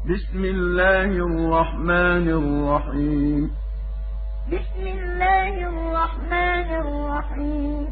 بسم 0.00 0.44
الله 0.44 1.04
الرحمن 1.04 2.28
الرحيم. 2.28 3.50
بسم 4.48 4.80
الله 4.80 5.68
الرحمن 5.68 6.68
الرحيم. 6.80 7.86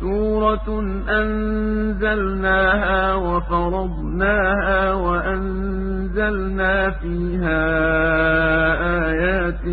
سورة 0.00 0.68
أنزلناها 1.10 3.14
وفرضناها 3.14 4.92
وأنزلنا 4.92 6.90
فيها 6.90 7.64
آيات 9.10 9.64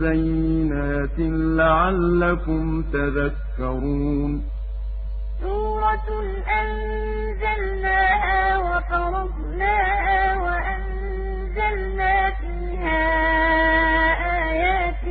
بينات 0.00 1.18
لعلكم 1.58 2.82
تذكرون. 2.82 4.57
سورة 5.78 6.10
أنزلناها 6.60 8.42
وفرضناها 8.58 10.22
وأنزلنا 10.44 12.14
فيها 12.30 13.04
آيات 14.50 15.04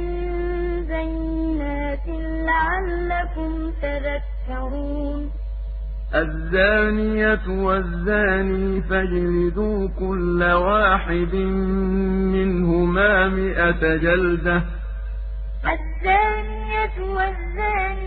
بينات 0.91 2.07
لعلكم 2.47 3.51
تذكرون. 3.81 5.21
الزانية 6.15 7.45
والزاني 7.47 8.81
فاجلدوا 8.81 9.87
كل 9.99 10.43
واحد 10.43 11.33
منهما 12.35 13.27
مئة 13.27 13.95
جلدة. 13.95 14.57
الزانية 15.73 16.97
والزاني 17.15 18.06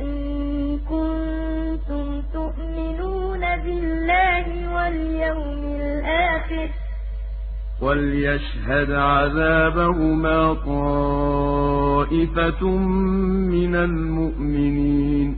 كنتم 0.91 2.21
تؤمنون 2.33 3.39
بالله 3.39 4.45
واليوم 4.75 5.63
الآخر. 5.81 6.69
وليشهد 7.81 8.91
عذابهما 8.91 10.53
طائفة 10.53 12.63
من 13.55 13.75
المؤمنين. 13.75 15.37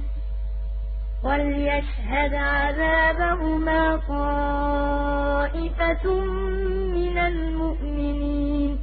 وليشهد 1.23 2.33
عذابهما 2.33 3.99
طائفة 4.09 6.05
من 6.93 7.17
المؤمنين. 7.17 8.82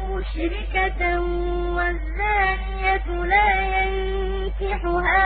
مشركة 0.21 1.01
والزانية 1.75 3.07
لا 3.25 3.49
ينكحها 3.81 5.23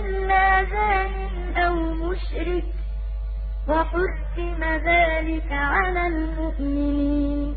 إلا 0.00 0.64
زان 0.64 1.12
أو 1.56 1.74
مشرك 1.94 2.64
وحرم 3.68 4.62
ذلك 4.62 5.52
على 5.52 6.06
المؤمنين. 6.06 7.56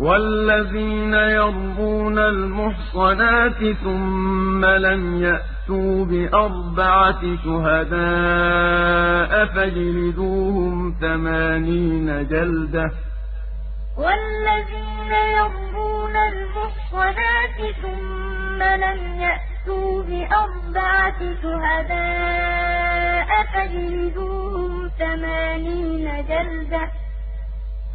والذين 0.00 1.14
يرمون 1.14 2.18
المحصنات 2.18 3.72
ثم 3.84 4.64
لم 4.64 5.22
يأتوا 5.22 6.04
بأربعة 6.04 7.20
شهداء 7.44 9.46
فاجلدوهم 9.46 10.94
ثمانين 11.00 12.28
جلدة 12.28 12.90
والذين 13.98 15.12
يرمون 15.12 16.16
المحصنات 16.16 17.58
ثم 17.82 18.62
لم 18.62 19.20
يأتوا 19.20 20.02
بأربعة 20.02 21.20
شهداء 21.42 23.28
فاجلدوهم 23.54 24.90
ثمانين 24.98 26.24
جلدة. 26.28 26.88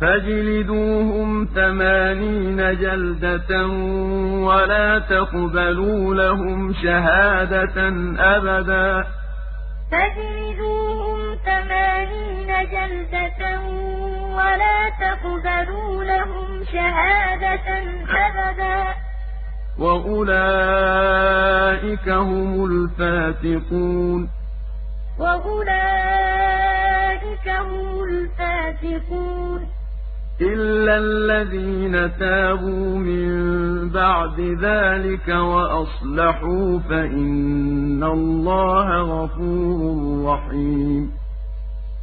فاجلدوهم 0.02 1.46
ثمانين 1.56 2.58
جلدة 2.58 3.68
ولا 4.48 5.00
تقبلوا 5.00 6.16
لهم 6.16 6.74
شهادة 6.74 7.88
أبدا. 8.36 9.06
فاجلدوهم 9.92 11.36
ثمانين 11.46 12.48
جلدة 12.48 13.60
ولا 14.40 14.80
تقبلوا 15.04 16.04
لهم 16.04 16.64
شهادة 16.74 17.68
أبدا. 18.28 18.78
وأولئك 19.80 21.30
هم 22.10 22.66
الفاتقون. 22.66 24.30
وأولئك 25.20 25.70
هم 27.50 28.04
الفاسقون 28.04 29.62
إلا 30.42 30.98
الذين 30.98 32.18
تابوا 32.20 32.98
من 32.98 33.30
بعد 33.90 34.40
ذلك 34.40 35.28
وأصلحوا 35.28 36.80
فإن 36.80 38.04
الله 38.04 38.88
غفور 39.02 39.80
رحيم. 40.34 41.12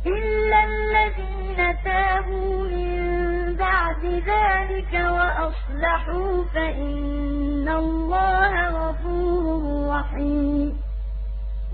إلا 0.06 0.58
الذين 0.64 1.35
تابوا 1.56 2.62
من 2.68 3.56
بعد 3.56 4.04
ذلك 4.04 4.92
وأصلحوا 4.92 6.44
فإن 6.54 7.68
الله 7.68 8.68
غفور 8.68 9.90
رحيم. 9.90 10.86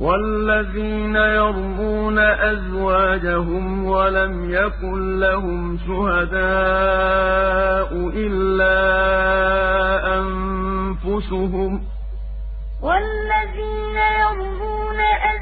والذين 0.01 1.17
يرمون 1.17 2.19
أزواجهم 2.19 3.85
ولم 3.87 4.51
يكن 4.51 5.21
لهم 5.21 5.79
شهداء 5.79 6.43
إلا 8.15 8.79
أنفسهم. 10.19 11.81
والذين 12.83 13.97
يرمون 13.97 15.01
أزواجهم 15.01 15.42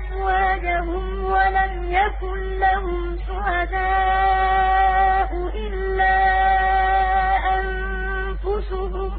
ولم 1.31 1.73
يكن 1.91 2.59
لهم 2.59 3.17
شهداء 3.27 5.31
إلا 5.57 6.17
أنفسهم. 7.61 9.11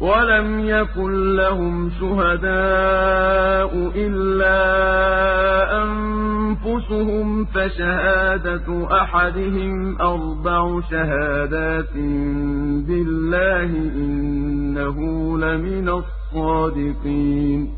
ولم 0.00 0.60
يكن 0.60 1.36
لهم 1.36 1.90
شهداء 1.90 3.72
إلا 3.94 4.58
أنفسهم 5.82 7.44
فشهادة 7.44 8.86
أحدهم 9.02 10.00
أربع 10.00 10.80
شهادات 10.90 11.92
بالله 12.88 13.70
إنه 13.96 14.98
لمن 15.38 15.88
الصادقين. 15.88 17.77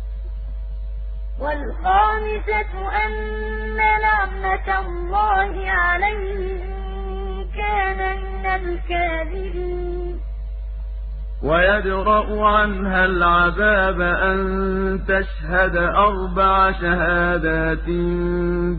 والخامسة 1.41 2.71
أن 3.05 3.77
لعنة 3.77 4.79
الله 4.79 5.69
عليه 5.69 6.63
إن 6.63 7.45
كان 7.57 7.99
من 8.21 8.45
الكاذبين. 8.45 10.19
ويدرأ 11.43 12.47
عنها 12.47 13.05
العذاب 13.05 14.01
أن 14.01 14.39
تشهد 15.07 15.75
أربع 15.77 16.71
شهادات 16.71 17.85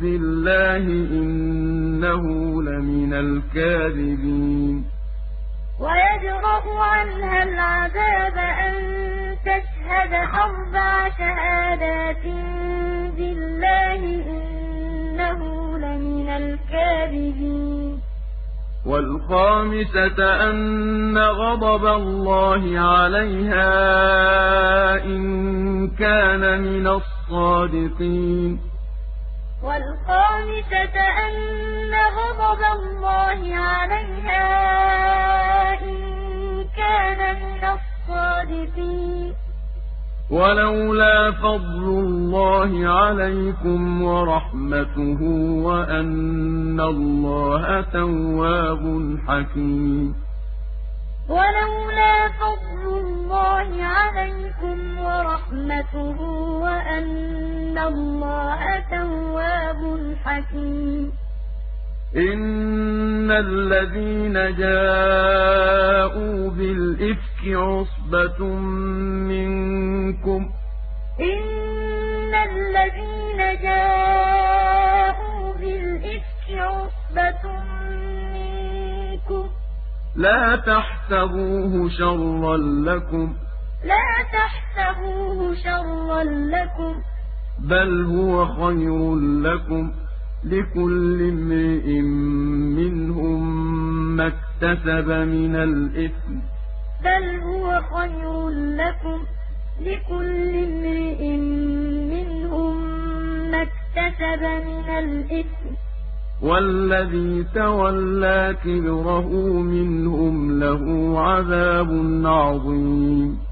بالله 0.02 0.86
إنه 1.18 2.22
لمن 2.62 3.14
الكاذبين. 3.14 4.84
ويدرأ 5.80 6.82
عنها 6.82 7.42
العذاب 7.42 8.36
أن 8.38 9.21
تشهد 9.82 10.12
أربع 10.14 11.08
شهادات 11.18 12.22
بالله 13.16 14.00
إنه 14.30 15.40
لمن 15.78 16.28
الكاذبين. 16.28 18.00
والخامسة 18.86 20.50
أن 20.50 21.18
غضب 21.18 21.86
الله 21.86 22.80
عليها 22.80 23.74
إن 25.04 25.88
كان 25.88 26.62
من 26.62 26.86
الصادقين. 26.86 28.60
والخامسة 29.62 30.96
أن 31.26 31.94
غضب 32.18 32.60
الله 32.78 33.56
عليها 33.56 34.44
إن 35.80 35.98
كان 36.76 37.20
من 37.42 37.64
الصادقين. 37.64 39.41
ولولا 40.32 41.30
فضل 41.30 41.84
الله 41.84 42.88
عليكم 42.88 44.02
ورحمته 44.02 45.20
وأن 45.64 46.80
الله 46.80 47.80
تواب 47.80 49.16
حكيم. 49.28 50.14
ولولا 51.28 52.28
فضل 52.40 52.82
الله 53.00 53.68
عليكم 53.82 54.98
ورحمته 54.98 56.20
وأن 56.64 57.78
الله 57.78 58.60
تواب 58.90 59.82
حكيم. 60.24 61.12
إن 62.16 63.30
الذين 63.30 64.56
جاءوا 64.56 66.50
بالإفك 66.50 67.44
عصبة 67.46 68.44
منكم 69.32 70.50
إن 71.20 72.34
الذين 72.34 73.62
جاءوا 73.62 75.52
بالإفك 75.54 76.48
عصبة 76.50 77.42
منكم 78.34 79.48
لا 80.16 80.56
تحسبوه 80.56 81.88
شرا 81.88 82.56
لكم 82.56 83.34
لا 83.84 84.24
تحسبوه 84.32 85.54
شرا 85.54 86.22
لكم 86.24 87.02
بل 87.58 88.04
هو 88.04 88.46
خير 88.46 89.14
لكم 89.42 89.92
لكل 90.44 91.28
امرئ 91.28 92.00
منهم 92.80 93.66
ما 94.16 94.26
اكتسب 94.26 95.10
من 95.10 95.56
الإثم. 95.56 96.34
بل 97.04 97.40
هو 97.40 97.80
خير 97.96 98.48
لكم. 98.48 99.18
لكل 99.80 100.50
امرئ 100.56 101.36
منهم 102.14 102.82
ما 103.50 103.62
اكتسب 103.62 104.42
من 104.42 104.88
الإثم. 104.98 105.74
والذي 106.42 107.44
تولى 107.54 108.56
كبره 108.64 109.28
منهم 109.60 110.60
له 110.60 111.14
عذاب 111.20 112.22
عظيم. 112.24 113.51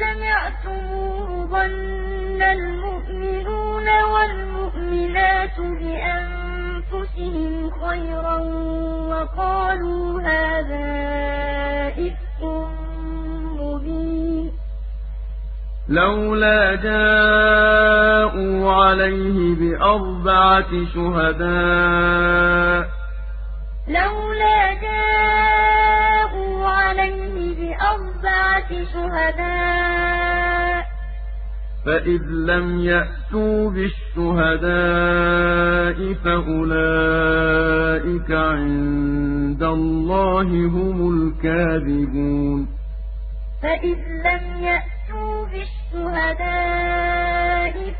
سمعتموه 0.00 1.46
ظن 1.46 2.42
المؤمنون 2.42 3.88
والمؤمنات 4.02 5.60
بأنفسهم 5.60 7.52
خيرا 7.70 8.36
وقالوا 9.10 10.22
هذا 10.22 10.86
إفك 11.88 12.40
مبين. 13.60 14.52
لولا 15.88 16.74
جاءوا 16.74 18.58
عليه 18.72 19.54
بأربعة 19.54 20.70
شهداء. 20.94 22.88
لولا 23.88 24.72
جاءوا 24.72 26.68
عليه 26.68 27.34
بأربعة 27.58 28.09
شهداء 28.92 30.86
فإذ 31.86 32.22
لم 32.22 32.80
يأتوا 32.80 33.70
بالشهداء 33.70 34.64
فأولئك 36.24 38.30
عند 38.30 39.62
الله 39.62 40.66
هم 40.66 41.14
الكاذبون 41.14 42.68
فإذ 43.62 43.98
لم 43.98 44.62
يأتوا 44.62 45.46
بالشهداء 45.46 47.20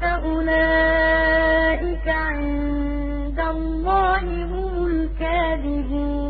فأولئك 0.01 2.09
عند 2.09 3.41
الله 3.41 4.45
هم 4.45 4.87
الكاذبون 4.87 6.30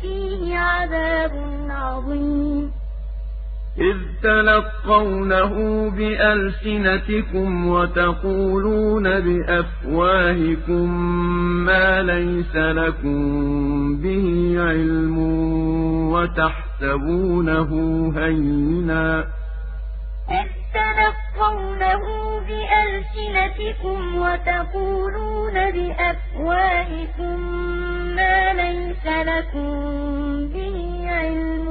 فيه 0.00 0.58
عذاب 0.58 1.32
عظيم. 1.70 2.72
إذ 3.78 3.96
تلقونه 4.22 5.54
بألسنتكم 5.90 7.68
وتقولون 7.68 9.20
بأفواهكم 9.20 10.90
ما 11.64 12.02
ليس 12.02 12.56
لكم 12.56 13.20
به 13.96 14.54
علم 14.58 15.18
وتحسبونه 16.12 17.70
هينا. 18.16 19.24
إذ 20.30 20.48
تلقونه 20.74 22.02
بألسنتكم 22.48 24.16
وتقولون 24.16 25.54
بأفواهكم 25.70 27.38
ما 28.16 28.52
ليس 28.52 29.06
لكم 29.06 29.70
به 30.48 31.06
علم 31.10 31.68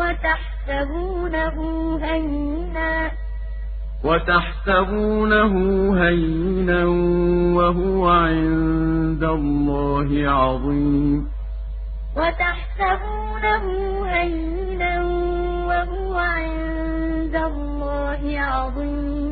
وتحسبونه 0.00 1.56
هينا. 2.02 3.10
وتحسبونه 4.04 5.54
هينا 6.04 6.84
وهو 7.56 8.08
عند 8.08 9.24
الله 9.24 10.30
عظيم. 10.30 11.28
وتحسبونه 12.16 13.64
هينا 14.06 15.04
وهو 15.66 16.14
عند 16.14 17.36
الله 17.36 17.72
اللَّهِ 18.12 18.40
عَظِيمٌ. 18.40 19.31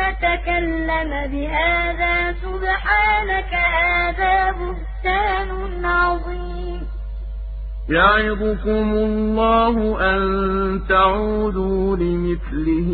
نتكلم 0.00 1.10
بهذا. 1.32 2.32
سبحانك 2.32 3.52
هذا 3.54 4.52
بهتان 4.52 5.84
عظيم. 5.84 6.80
يعظكم 7.88 8.92
الله 8.92 9.76
أن 10.00 10.20
تعودوا 10.88 11.96
لمثله 11.96 12.90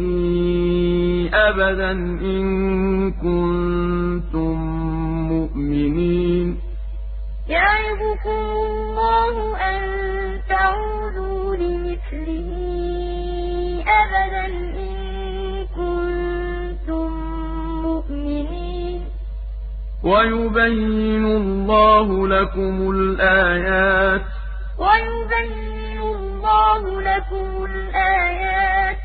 أبدا 1.35 1.91
إن 2.23 3.13
كنتم 3.13 4.57
مؤمنين. 5.33 6.59
يعظكم 7.49 8.45
الله 8.67 9.57
أن 9.57 9.81
تعودوا 10.49 11.57
لمثله 11.57 12.51
أبدا 13.87 14.70
ويبين 20.11 21.27
الله 21.27 22.29
لكم 22.29 22.91
الآيات. 22.91 24.23
ويبين 24.79 25.99
الله 25.99 27.01
لكم 27.01 27.65
الآيات. 27.65 28.97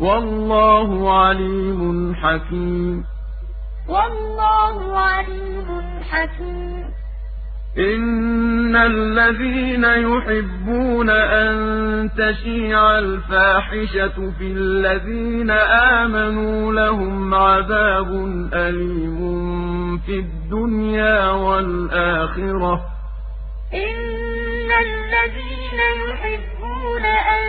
والله 0.00 1.18
عليم 1.22 2.14
حكيم. 2.14 3.04
والله 3.88 4.98
عليم 4.98 6.00
حكيم. 6.10 7.05
إن 7.78 8.76
الذين 8.76 9.84
يحبون 9.84 11.10
أن 11.10 11.56
تشيع 12.16 12.98
الفاحشة 12.98 14.30
في 14.38 14.52
الذين 14.52 15.50
آمنوا 16.00 16.72
لهم 16.72 17.34
عذاب 17.34 18.10
أليم 18.52 19.98
في 19.98 20.18
الدنيا 20.18 21.30
والآخرة. 21.30 22.84
إن 23.74 24.70
الذين 24.72 25.80
يحبون 26.08 27.04
أن 27.04 27.44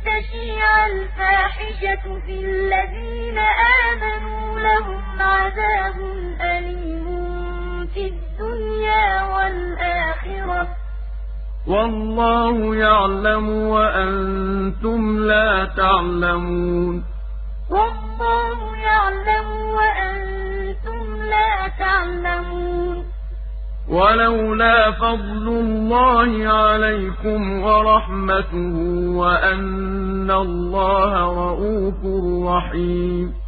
تشيع 0.00 0.86
الفاحشة 0.86 2.20
في 2.26 2.40
الذين 2.44 3.38
آمنوا 3.38 4.60
لهم 4.60 5.02
عذاب 5.20 5.96
أليم 6.40 6.97
في 7.94 8.06
الدنيا 8.06 9.36
والآخرة. 9.36 10.68
والله 11.68 12.76
يعلم 12.76 13.48
وأنتم 13.48 15.18
لا 15.18 15.64
تعلمون. 15.76 17.04
والله 17.70 18.76
يعلم 18.76 19.46
وأنتم 19.74 21.16
لا 21.22 21.68
تعلمون. 21.78 23.04
ولولا 23.88 24.90
فضل 24.90 25.48
الله 25.48 26.48
عليكم 26.48 27.62
ورحمته 27.62 28.76
وأن 29.16 30.30
الله 30.30 31.12
رءوف 31.14 31.96
رحيم. 32.48 33.47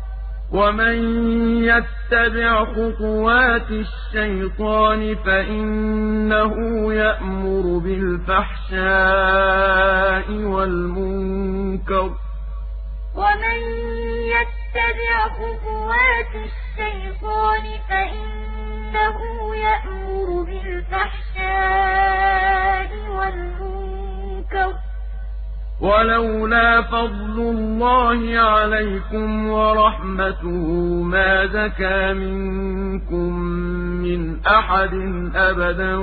ومن 0.51 0.97
يتبع 1.63 2.65
خطوات 2.65 3.69
الشيطان 3.71 5.15
فإنه 5.25 6.53
يأمر 6.93 7.77
بالفحشاء 7.77 8.81
والمنكر 10.31 12.11
ومن 13.15 13.59
يتبع 14.35 15.27
خطوات 15.27 16.31
الشيطان 16.35 17.63
فإنه 17.89 19.17
يأمر 19.55 20.43
بالفحشاء 21.61 22.89
والمنكر 23.09 24.73
ولولا 25.81 26.81
فضل 26.81 27.37
الله 27.39 28.39
عليكم 28.39 29.49
ورحمته 29.49 30.67
ما 31.03 31.45
زكى 31.45 32.13
منكم 32.13 33.33
من 34.05 34.45
أحد 34.45 34.93
أبدا 35.35 35.95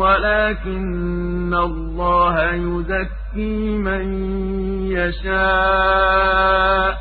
ولكن 0.00 1.54
الله 1.54 2.52
يزكي 2.52 3.78
من 3.78 4.04
يشاء. 4.96 6.92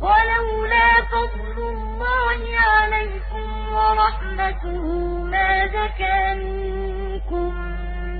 ولولا 0.00 0.88
فضل 1.12 1.56
الله 1.58 2.40
عليكم 2.58 3.74
ورحمته 3.74 4.84
ما 5.24 5.66
زكى 5.66 6.34
منكم 6.44 7.71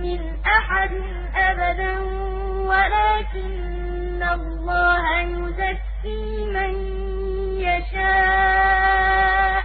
من 0.03 0.21
أحد 0.47 0.91
أبدا 1.37 1.99
وَلَٰكِنَّ 2.69 4.23
اللَّهَ 4.23 5.21
يُزَكِّي 5.21 6.47
مَن 6.55 6.75
يَشَاءُ 7.61 9.61
ۗ. 9.61 9.65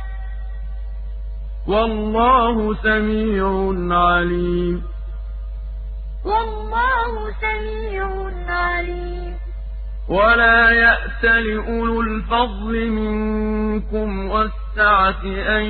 وَاللَّهُ 1.67 2.74
سَمِيعٌ 2.74 3.74
عَلِيمٌ. 4.06 4.84
وَاللَّهُ 6.25 7.32
سَمِيعٌ 7.41 8.29
عَلِيمٌ. 8.50 9.38
وَلَا 10.10 10.70
يَأْتَلِ 10.70 11.63
أُولُو 11.67 12.01
الْفَضْلِ 12.01 12.89
مِنكُمْ 12.89 14.29
وَالسَّعَةِ 14.29 15.24
أَن 15.25 15.65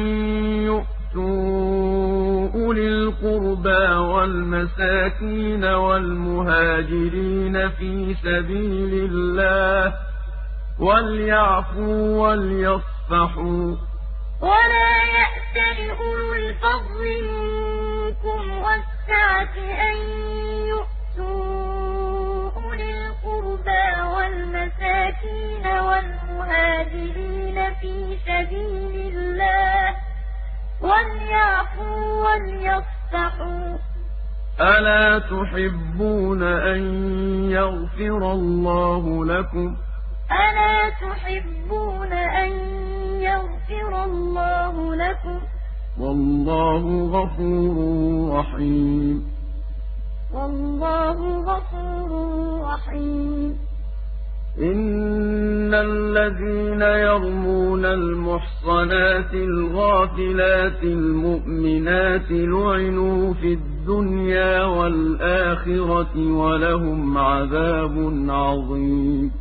يُؤْتُوا 1.17 2.49
أُولِي 2.55 2.87
الْقُرْبَىٰ 2.87 3.87
وَالْمَسَاكِينَ 4.13 5.63
وَالْمُهَاجِرِينَ 5.65 7.55
فِي 7.69 8.15
سَبِيلِ 8.23 8.93
اللَّهِ 9.11 9.93
وَلْيَعْفُوا 10.79 12.27
وَلْيَصْفَحُوا 12.29 13.75
ۗ. 13.75 13.77
وَلَا 14.41 14.91
يَأْتَلِ 15.17 15.77
أُولُو 16.05 16.33
الْفَضْلِ 16.33 17.03
مِنكُمْ 17.29 18.41
وَالسَّعَةِ 18.63 19.55
أَن 19.89 19.97
يُؤْتُوا 20.73 22.51
أُولِي 22.61 22.89
الْقُرْبَىٰ 22.97 23.89
وَالْمَسَاكِينَ 24.15 25.65
وَالْمُهَاجِرِينَ 25.87 27.57
فِي 27.81 27.93
سَبِيلِ 28.27 28.95
اللَّهِ 29.13 30.06
وَلْيَعْفُوا 30.81 32.25
وَلْيَصْفَحُوا 32.25 33.77
ۗ. 33.77 33.79
أَلَا 34.61 35.19
تُحِبُّونَ 35.19 36.43
أَن 36.43 36.81
يَغْفِرَ 37.51 38.31
اللَّهُ 38.31 39.25
لَكُمْ 39.25 39.75
ۗ؟ 39.75 39.79
أَلَا 40.31 40.89
تُحِبُّونَ 40.89 42.13
أَن 42.13 42.49
يَغْفِرَ 43.21 44.03
اللَّهُ 44.03 44.95
لَكُمْ 44.95 45.39
ۗ؟ 45.39 45.43
وَاللَّهُ 45.99 46.83
غَفُورٌ 47.11 47.75
رَّحِيمٌ. 48.39 49.31
وَاللَّهُ 50.33 51.41
غَفُورٌ 51.43 52.09
رَّحِيمٌ. 52.73 53.66
إن 54.61 55.73
الذين 55.73 56.81
يرمون 56.81 57.85
المحصنات 57.85 59.33
الغافلات 59.33 60.83
المؤمنات 60.83 62.31
لعنوا 62.31 63.33
في 63.33 63.53
الدنيا 63.53 64.63
والآخرة 64.63 66.17
ولهم 66.17 67.17
عذاب 67.17 67.95
عظيم 68.29 69.31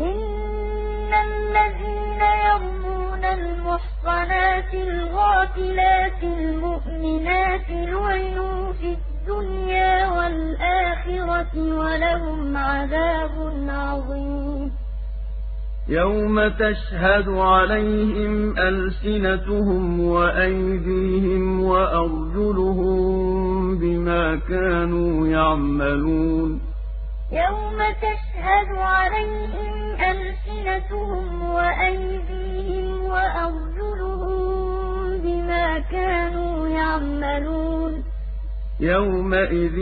إن 0.00 1.12
الذين 1.14 2.22
يرمون 2.46 3.24
المحصنات 3.24 4.74
الغافلات 4.74 6.22
المؤمنات 6.22 7.70
لعنوا 7.70 8.72
في 8.72 8.86
الدنيا 8.86 9.09
الدنيا 9.30 10.08
والآخرة 10.08 11.54
ولهم 11.54 12.56
عذاب 12.56 13.52
عظيم. 13.68 14.72
يوم 15.88 16.48
تشهد 16.48 17.28
عليهم 17.28 18.58
ألسنتهم 18.58 20.00
وأيديهم 20.00 21.64
وأرجلهم 21.64 22.98
بما 23.78 24.40
كانوا 24.48 25.26
يعملون. 25.26 26.60
يوم 27.32 27.78
تشهد 28.02 28.68
عليهم 28.76 29.96
ألسنتهم 30.10 31.50
وأيديهم 31.50 33.04
وأرجلهم 33.04 34.38
بما 35.18 35.78
كانوا 35.78 36.68
يعملون. 36.68 38.04
يومئذ 38.80 39.78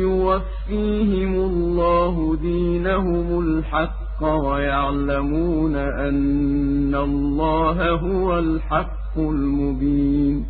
يوفيهم 0.00 1.34
الله 1.34 2.36
دينهم 2.36 3.40
الحق 3.40 4.22
ويعلمون 4.22 5.76
أن 5.76 6.94
الله 6.94 7.90
هو 7.90 8.38
الحق 8.38 9.18
المبين 9.18 10.46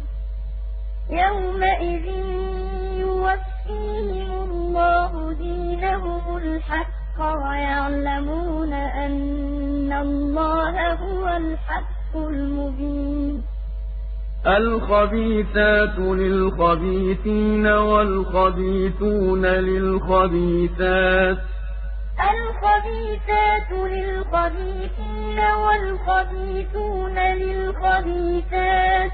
يومئذ 1.11 2.07
يوفيهم 3.01 4.33
الله 4.51 5.33
دينهم 5.33 6.37
الحق 6.37 7.19
ويعلمون 7.21 8.73
أن 8.73 9.93
الله 9.93 10.95
هو 10.95 11.37
الحق 11.37 12.17
المبين 12.17 13.52
الخبيثات 14.47 15.99
للخبيثين 15.99 17.67
والخبيثون 17.67 19.47
للخبيثات. 19.47 21.39
الخبيثات 22.31 23.71
للخبيثين 23.71 25.39
والخبيثون 25.39 27.19
للخبيثات. 27.19 29.11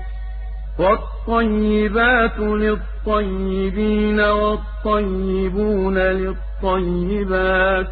والطيبات 0.78 2.38
للطيبين 2.38 4.20
والطيبون 4.20 5.98
للطيبات. 5.98 7.86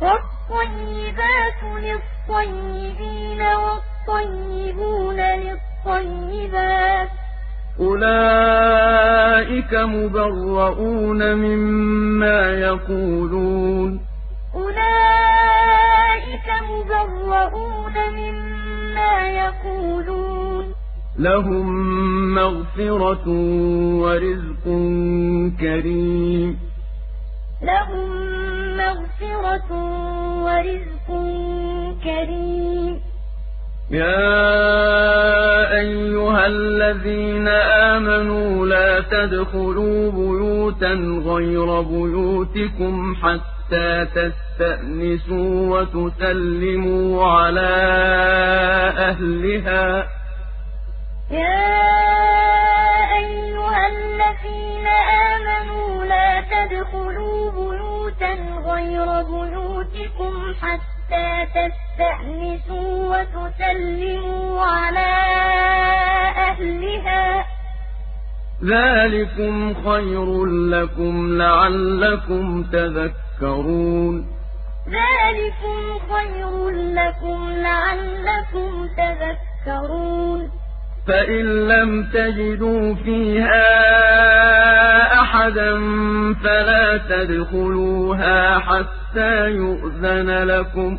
والطيبات 0.00 1.62
للطيبين 1.82 3.42
والطيبون 3.42 5.16
للطيبات. 5.16 5.75
الطيبات 5.86 7.08
أولئك 7.80 9.74
مبرؤون 9.74 11.34
مما 11.34 12.52
يقولون. 12.52 14.00
أولئك 14.54 16.48
مبرؤون 16.70 17.94
مما 18.12 19.28
يقولون. 19.28 20.74
لهم 21.18 21.66
مغفرة 22.34 23.28
ورزق 24.02 24.64
كريم. 25.60 26.58
لهم 27.62 28.10
مغفرة 28.76 29.72
ورزق 30.44 31.08
كريم. 32.04 33.15
يا 33.90 35.72
أيها 35.78 36.46
الذين 36.46 37.48
آمنوا 37.94 38.66
لا 38.66 39.00
تدخلوا 39.00 40.10
بيوتا 40.12 40.92
غير 41.26 41.80
بيوتكم 41.82 43.14
حتى 43.22 44.06
تستأنسوا 44.14 45.80
وتسلموا 45.80 47.24
على 47.24 47.70
أهلها 48.98 50.06
يا 51.30 51.86
أيها 53.18 53.82
الذين 53.86 54.86
آمنوا 55.32 56.04
لا 56.04 56.40
تدخلوا 56.40 57.50
بيوتا 57.50 58.32
غير 58.66 59.06
بيوتكم 59.22 60.34
حتى 60.62 61.46
تستأنسوا 61.56 62.85
وتسلموا 63.10 64.60
على 64.60 65.16
أهلها. 66.36 67.46
ذلكم 68.64 69.74
خير 69.74 70.46
لكم 70.46 71.38
لعلكم 71.38 72.64
تذكرون. 72.72 74.26
ذلكم 74.86 75.98
خير 76.14 76.70
لكم 76.70 77.50
لعلكم 77.50 78.88
تذكرون. 78.96 80.50
فإن 81.06 81.68
لم 81.68 82.10
تجدوا 82.14 82.94
فيها 82.94 83.62
أحدا 85.20 85.74
فلا 86.34 86.96
تدخلوها 86.96 88.58
حتى 88.58 89.50
يؤذن 89.50 90.30
لكم. 90.30 90.98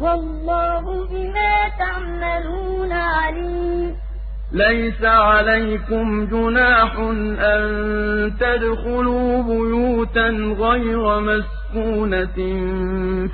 والله 0.00 1.06
بما 1.10 1.68
تعملون 1.78 2.92
عليم. 2.92 3.96
ليس 4.52 5.04
عليكم 5.04 6.26
جناح 6.26 6.96
أن 7.40 7.66
تدخلوا 8.40 9.42
بيوتا 9.42 10.28
غير 10.58 11.20
مسكونة 11.20 12.36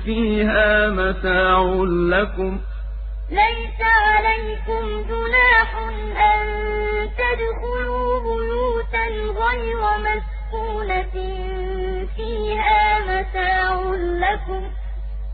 فيها 0.05 0.89
متاع 0.89 1.63
لكم. 2.09 2.59
ليس 3.29 3.79
عليكم 3.81 4.85
جناح 5.09 5.69
أن 6.33 6.45
تدخلوا 7.19 8.19
بيوتا 8.19 9.05
غير 9.41 9.81
مسكونة 10.07 11.15
فيها 12.15 12.99
متاع 12.99 13.73
لكم. 14.23 14.63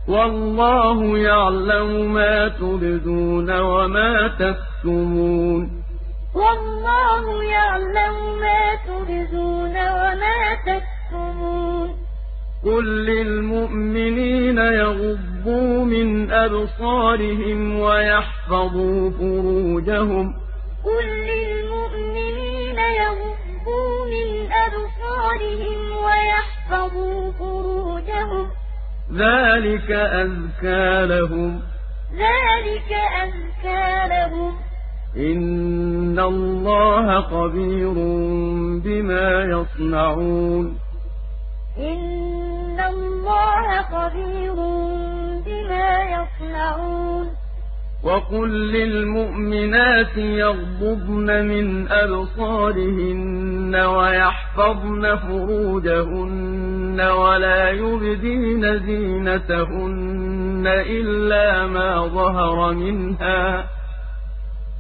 والله 0.10 1.18
يعلم 1.18 2.14
ما 2.14 2.48
تبدون 2.48 3.60
وما 3.60 4.28
تكتمون. 4.40 5.84
والله 6.36 7.44
يعلم 7.44 8.40
ما 8.40 8.76
تبدون 8.88 9.72
وما 9.72 10.56
تكتمون. 10.66 11.90
قل 12.66 13.06
للمؤمنين 13.06 14.58
يغضوا 14.58 15.86
من 15.86 16.32
أبصارهم 16.32 17.80
ويحفظوا 17.80 19.12
فروجهم. 19.12 20.34
قل 20.86 21.06
للمؤمنين 21.06 22.78
يغضوا 22.78 24.06
من 24.06 24.52
أبصارهم 24.52 25.80
ويحفظوا 26.06 27.32
فروجهم. 27.32 28.59
ذلك 29.14 29.92
أزكى 29.92 31.06
لهم. 31.06 31.62
ذلك 32.14 32.92
أزكى 33.24 34.08
لهم. 34.10 34.56
إن 35.18 36.20
الله 36.20 37.22
خبير 37.22 37.94
بما 38.84 39.44
يصنعون. 39.44 40.78
إن 41.78 42.80
الله 42.80 43.82
خَبِيرٌ 43.82 44.56
بِمَا 45.46 46.04
يَصْنَعُونَ. 46.04 47.28
وَقُل 48.04 48.72
لِّلْمُؤْمِنَاتِ 48.72 50.18
يَغْضُضْنَ 50.18 51.46
مِنْ 51.46 51.88
أَبْصَارِهِنَّ 51.92 53.76
وَيَحْفَظْنَ 53.76 55.16
فُرُوجَهُنَّ. 55.16 56.69
وَلَا 57.00 57.70
يُبْدِينَ 57.70 58.80
زِينَتَهُنَّ 58.80 60.68
إِلَّا 60.68 61.68
مَا 61.68 62.08
ظَهَرَ 62.08 62.72
مِنْهَا 62.74 63.62
ۖ. 63.62 63.66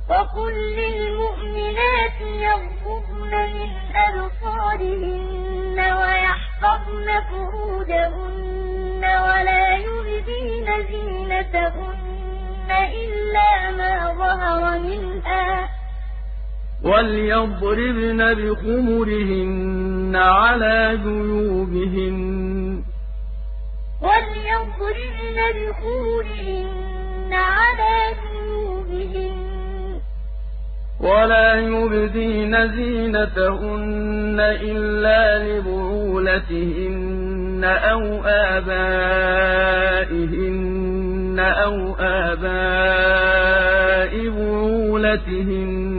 وَقُل 0.09 0.53
لِّلْمُؤْمِنَاتِ 0.79 2.17
يَغْضُضْنَ 2.21 3.33
مِنْ 3.55 3.69
أَبْصَارِهِنَّ 4.07 5.77
وَيَحْفَظْنَ 5.79 7.07
فُرُوجَهُنَّ 7.29 9.03
وَلَا 9.03 9.65
يُبْدِينَ 9.77 10.67
زِينَتَهُنَّ 10.91 12.69
إِلَّا 13.03 13.51
مَا 13.79 13.93
ظَهَرَ 14.21 14.79
مِنْهَا 14.79 15.65
ۖ. 15.65 15.78
وَلْيَضْرِبْنَ 16.83 18.33
بِخُمُرِهِنَّ 18.39 20.15
عَلَىٰ 20.15 20.97
جُيُوبِهِنَّ 21.03 22.83
وَلَا 31.01 31.49
يُبْدِينَ 31.59 32.53
زِينَتَهُنَّ 32.75 34.39
إِلَّا 34.39 35.21
لِبُعُولَتِهِنَّ 35.59 36.99
أَوْ 37.63 38.01
آبَائِهِنَّ 38.55 39.79
أَوْ 41.39 41.95
آبَاءِ 41.99 43.49
بُعُولَتِهِنَّ 44.29 45.98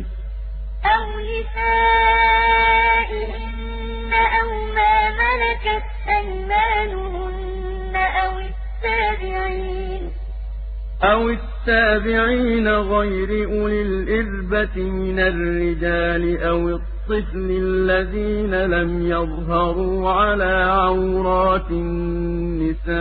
التَّابِعِينَ 11.61 12.67
غَيْرِ 12.67 13.29
أُولِي 13.49 13.81
الْإِرْبَةِ 13.81 14.75
مِنَ 14.77 15.19
الرِّجَالِ 15.19 16.41
أَوِ 16.43 16.69
الطِّفْلِ 16.69 17.47
الَّذِينَ 17.63 18.65
لَمْ 18.65 19.07
يَظْهَرُوا 19.11 20.09
عَلَىٰ 20.11 20.63
عَوْرَاتِ 20.81 21.71
النِّسَاءِ 21.71 22.91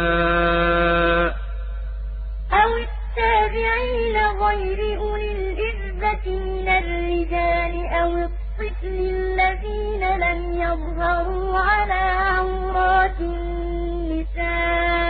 ۖ. 1.33 1.35
أَوِ 2.62 2.73
التَّابِعِينَ 2.87 4.16
غَيْرِ 4.44 4.79
أُولِي 4.99 5.31
الْإِرْبَةِ 5.38 6.25
مِنَ 6.27 6.68
الرِّجَالِ 6.68 7.75
أَوِ 8.03 8.12
الطِّفْلِ 8.29 8.96
الَّذِينَ 9.16 10.03
لَمْ 10.25 10.40
يَظْهَرُوا 10.64 11.59
عَلَىٰ 11.59 12.07
عَوْرَاتِ 12.29 13.18
النِّسَاءِ 13.20 15.07
ۖ. 15.07 15.10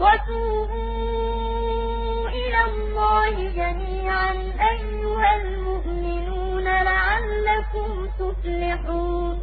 وَتُوبُوا 0.00 1.48
إِلَى 2.28 2.60
اللَّهِ 2.64 3.34
جَمِيعًا 3.50 4.32
أَيُّهَ 4.70 5.22
الْمُؤْمِنُونَ 5.42 6.64
لَعَلَّكُمْ 6.64 7.88
تُفْلِحُونَ. 8.18 9.36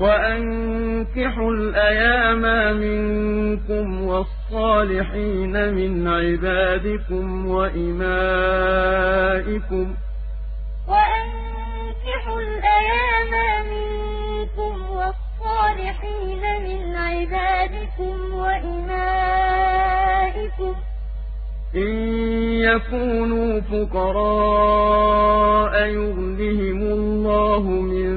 وَأَنكِحُوا 0.00 1.50
الْأَيَامَىٰ 1.52 2.72
مِنكُمْ 2.72 3.86
وَالصَّالِحِينَ 4.08 5.54
مِنْ 5.74 6.08
عِبَادِكُمْ 6.08 7.46
وَإِمَائِكُمْ 7.48 8.16
ۚ. 9.94 9.96
وَأَنكِحُوا 10.88 12.40
الْأَيَامَىٰ 12.40 13.50
مِنكُمْ 13.72 14.74
وَالصَّالِحِينَ 14.96 16.44
عِبَادِكُمْ 17.22 18.34
وَإِمَائِكُمْ 18.34 19.02
ۚ 20.74 20.76
إِن 21.74 21.92
يَكُونُوا 22.68 23.60
فُقَرَاءَ 23.60 24.26
يُغْنِهِمُ 25.86 26.82
اللَّهُ 26.82 27.62
مِن 27.62 28.10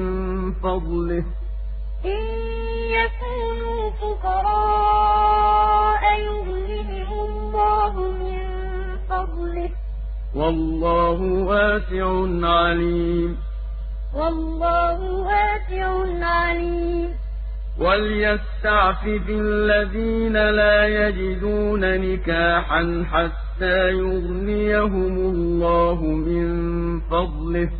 فَضْلِهِ 0.53 1.21
ۗ. 1.21 1.25
إِن 2.05 2.23
يَكُونُوا 2.99 3.81
فُقَرَاءَ 4.01 6.03
يُغْنِهِمُ 6.19 7.09
اللَّهُ 7.29 7.93
مِن 8.23 8.41
فَضْلِهِ 9.09 9.67
ۗ. 9.67 9.69
وَاللَّهُ 10.35 11.19
وَاسِعٌ 11.49 12.07
عَلِيمٌ. 12.57 13.31
وَاللَّهُ 14.15 14.99
وَاسِعٌ 15.29 15.87
عَلِيمٌ. 16.25 17.09
وَلْيَسْتَعْفِفِ 17.79 19.29
الَّذِينَ 19.29 20.33
لَا 20.49 20.87
يَجِدُونَ 20.87 21.79
نِكَاحًا 22.01 23.05
حَتَّىٰ 23.11 23.89
يُغْنِيَهُمُ 23.91 25.15
اللَّهُ 25.17 26.03
مِن 26.03 26.47
فَضْلِهِ 26.99 27.65
ۗ. 27.67 27.71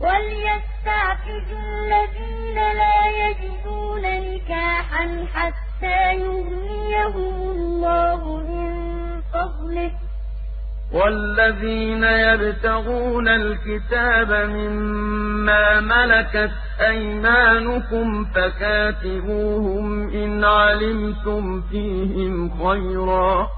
وَلْيَسْتَعْفِفِ 0.00 1.46
الَّذِينَ 1.52 2.58
لَا 2.80 2.98
يَجِدُونَ 3.22 4.02
نِكَاحًا 4.02 5.26
حَتَّىٰ 5.34 6.20
يُغْنِيَهُمُ 6.20 7.34
اللَّهُ 7.50 8.22
مِن 8.50 8.70
فَضْلِهِ 9.32 9.88
ۗ. 9.88 10.09
وَالَّذِينَ 10.92 12.04
يَبْتَغُونَ 12.04 13.28
الْكِتَابَ 13.28 14.32
مِمَّا 14.32 15.80
مَلَكَتْ 15.80 16.50
أَيْمَانُكُمْ 16.80 18.24
فَكَاتِبُوهُمْ 18.34 20.08
إِنْ 20.10 20.44
عَلِمْتُمْ 20.44 21.62
فِيهِمْ 21.70 22.50
خَيْرًا 22.64 23.42
ۖ. 23.44 23.48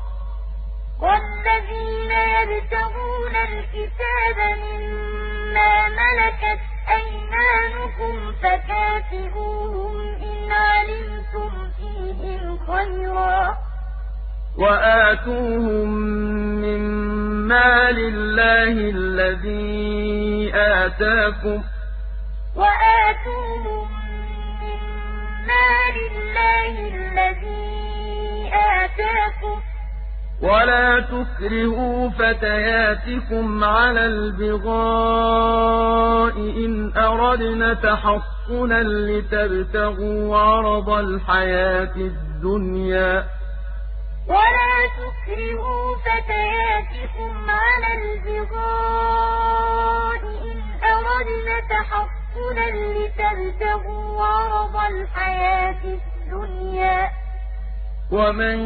وَالَّذِينَ 1.03 2.11
يَبْتَغُونَ 2.37 3.35
الْكِتَابَ 3.49 4.39
مِمَّا 4.65 5.73
مَلَكَتْ 5.89 6.61
أَيْمَانُكُمْ 6.99 8.33
فَكَاتِبُوهُمْ 8.43 9.95
إِنْ 10.31 10.53
عَلِمْتُمْ 10.53 11.51
فِيهِمْ 11.77 12.59
خَيْرًا 12.59 13.49
ۖ. 13.53 13.72
وَآتُوهُم 14.59 15.89
مِّن 16.63 16.81
مَّالِ 17.49 17.99
اللَّهِ 17.99 18.91
الَّذِي 18.95 20.53
آتَاكُمْ 20.55 21.63
وَلَا 30.43 31.01
تُكْرِهُوا 31.01 32.11
فَتَيَاتِكُمْ 32.11 33.65
عَلَى 33.65 34.07
الْبِغَاءِ 34.07 35.53
إِنْ 36.37 36.93
أَرَدْنَ 36.97 37.77
تَحَصُّنًا 37.83 38.83
لِّتَبْتَغُوا 38.83 40.37
عَرَضَ 40.39 40.91
الْحَيَاةِ 40.91 41.97
الدُّنْيَا 41.97 43.21
ۚ. 43.21 43.25
وَلَا 44.29 44.75
تُكْرِهُوا 44.99 45.97
فَتَيَاتِكُمْ 46.05 47.33
عَلَى 47.51 47.91
الْبِغَاءِ 48.03 49.43
إِنْ 50.51 50.59
أَرَدْنَ 50.95 51.49
تَحَصُّنًا 51.71 52.69
لِّتَبْتَغُوا 52.71 54.09
عَرَضَ 54.23 54.77
الْحَيَاةِ 54.77 55.83
الدُّنْيَا 55.85 56.99
ۚ. 57.09 57.11
وَمَن 58.13 58.59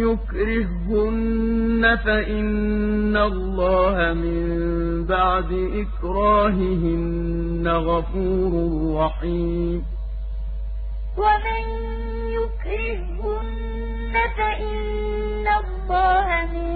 يُكْرِههُّنَّ 0.00 1.82
فَإِنَّ 1.96 3.16
اللَّهَ 3.16 3.96
مِن 4.14 4.40
بَعْدِ 5.06 5.50
إِكْرَاهِهِنَّ 5.82 7.68
غَفُورٌ 7.68 8.52
رَّحِيمٌ. 9.04 9.80
وَمَن 11.16 11.64
يُكْرِههُّنَّ 12.38 13.95
فَإِنَّ 14.38 15.46
اللَّهَ 15.62 16.28
مِن 16.52 16.70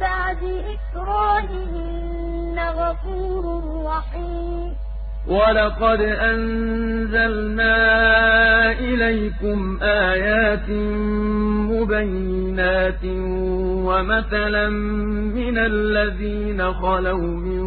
بَعْدِ 0.00 0.42
إِكْرَاهِهِنَّ 0.74 2.58
غَفُورٌ 2.80 3.44
رَّحِيمٌ 3.86 4.76
وَلَقَدْ 5.26 6.00
أَنزَلْنَا 6.30 7.76
إِلَيْكُمْ 8.78 9.78
آيَاتٍ 9.82 10.68
مُّبَيِّنَاتٍ 11.72 13.04
وَمَثَلًا 13.88 14.68
مِّنَ 15.38 15.56
الَّذِينَ 15.58 16.72
خَلَوْا 16.72 17.26
مِن 17.48 17.64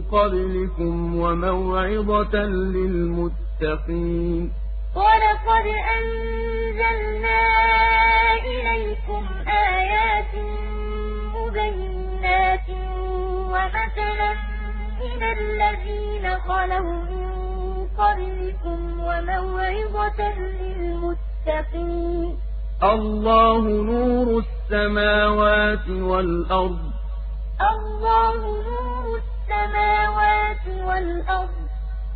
قَبْلِكُمْ 0.00 1.16
وَمَوْعِظَةً 1.16 2.34
لِّلْمُتَّقِينَ 2.76 4.52
وَلَقَدْ 4.96 5.66
أَنزَلْنَا 5.96 7.40
إِلَيْكُمْ 8.52 9.22
آيَاتٍ 9.48 10.34
مُّبَيِّنَاتٍ 11.36 12.68
وَمَثَلًا 13.52 14.32
مِّنَ 15.00 15.22
الَّذِينَ 15.22 16.24
خَلَوْا 16.48 16.98
مِن 17.12 17.28
قَبْلِكُمْ 17.98 18.78
وَمَوْعِظَةً 19.08 20.20
لِّلْمُتَّقِينَ. 20.60 22.30
اللَّهُ 22.82 23.62
نُورُ 23.90 24.28
السَّمَاوَاتِ 24.44 25.86
وَالْأَرْضِ 25.88 26.78
ۚ. 31.62 31.65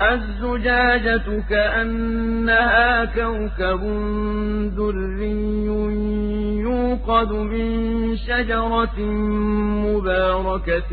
الزُّجَاجَةُ 0.00 1.40
كَأَنَّهَا 1.50 3.04
كَوْكَبٌ 3.04 3.80
دُرِّيٌّ 4.76 5.66
يُوقَدُ 6.60 7.32
مِن 7.32 8.16
شَجَرَةٍ 8.16 9.00
مُّبَارَكَةٍ 9.86 10.92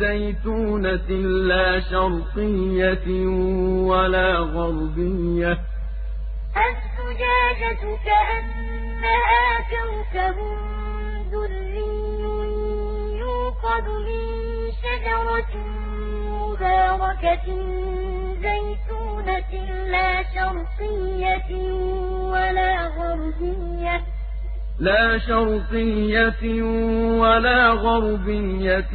زَيْتُونَةٍ 0.00 1.10
لَّا 1.50 1.80
شَرْقِيَّةٍ 1.80 3.08
وَلَا 3.90 4.30
غَرْبِيَّةٍ. 4.38 5.58
الزُّجَاجَةُ 6.68 7.82
كَأَنَّهَا 8.08 9.44
كَوْكَبٌ 9.74 10.36
دُرِّيٌّ 11.32 11.78
يُوقَدُ 13.24 13.84
مِن 14.08 14.24
شَجَرَةٍ 14.82 15.52
مُّبَارَكَةٍ 16.38 17.48
زَيْتُونَةٍ 18.44 19.52
لَّا 19.94 20.22
شَرْقِيَّةٍ 20.34 21.50
لَا 24.78 25.18
شَرْقِيَّةٍ 25.18 26.44
وَلَا 27.22 27.60
غَرْبِيَّةٍ. 27.70 28.94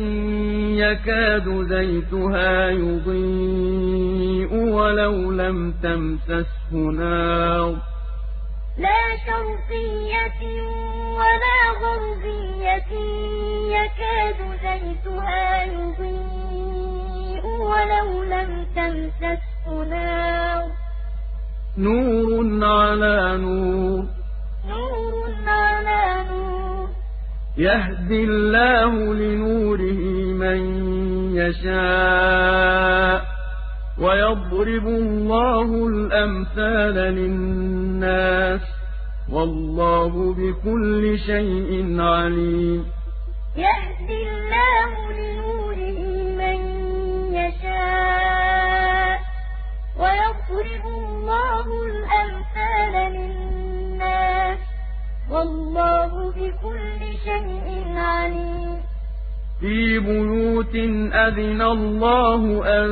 يَكَادُ 0.83 1.47
زَيْتُهَا 1.73 2.69
يُضِيءُ 2.69 4.51
وَلَوْ 4.77 5.31
لَمْ 5.31 5.57
تَمْسَسْهُ 5.83 6.71
نَارٌ 6.71 7.73
ۚ. 7.75 7.83
لَّا 8.77 9.03
شَرْقِيَّةٍ 9.27 10.41
وَلَا 11.19 11.59
غَرْبِيَّةٍ. 11.83 12.91
يَكَادُ 13.77 14.39
زَيْتُهَا 14.65 15.63
يُضِيءُ 15.63 16.32
وَلَوْ 17.63 18.23
لَمْ 18.23 18.65
تَمْسَسْهُ 18.75 19.83
نَارٌ 19.89 20.61
ۚ. 20.69 20.73
نُّورٌ 21.77 22.63
عَلَىٰ 22.63 23.37
نُورٍ. 23.37 24.05
يَهْدِي 27.57 28.23
اللَّهُ 28.23 29.13
لِنُورِهِ 29.13 30.01
مَن 30.43 30.59
يَشَاءُ 31.35 33.19
ۚ. 33.19 33.25
وَيَضْرِبُ 33.99 34.87
اللَّهُ 34.87 35.87
الْأَمْثَالَ 35.87 36.95
لِلنَّاسِ 36.95 38.61
ۗ. 38.61 38.63
وَاللَّهُ 39.33 40.33
بِكُلِّ 40.33 41.17
شَيْءٍ 41.27 42.01
عَلِيمٌ. 42.01 42.85
يَهْدِي 43.55 44.19
اللَّهُ 44.29 44.91
لِنُورِهِ 45.11 45.52
يَشَاءُ 47.83 49.17
ۚ 49.19 49.23
وَيَضْرِبُ 50.01 50.85
اللَّهُ 50.85 51.65
الْأَمْثَالَ 51.85 52.93
لِلنَّاسِ 53.15 54.59
ۗ 54.59 54.61
وَاللَّهُ 55.31 56.31
بِكُلِّ 56.31 57.01
شَيْءٍ 57.25 57.67
عَلِيمٌ. 57.97 58.79
فِي 59.59 59.99
بُيُوتٍ 59.99 60.75
أَذِنَ 61.13 61.61
اللَّهُ 61.61 62.41
أَن 62.79 62.89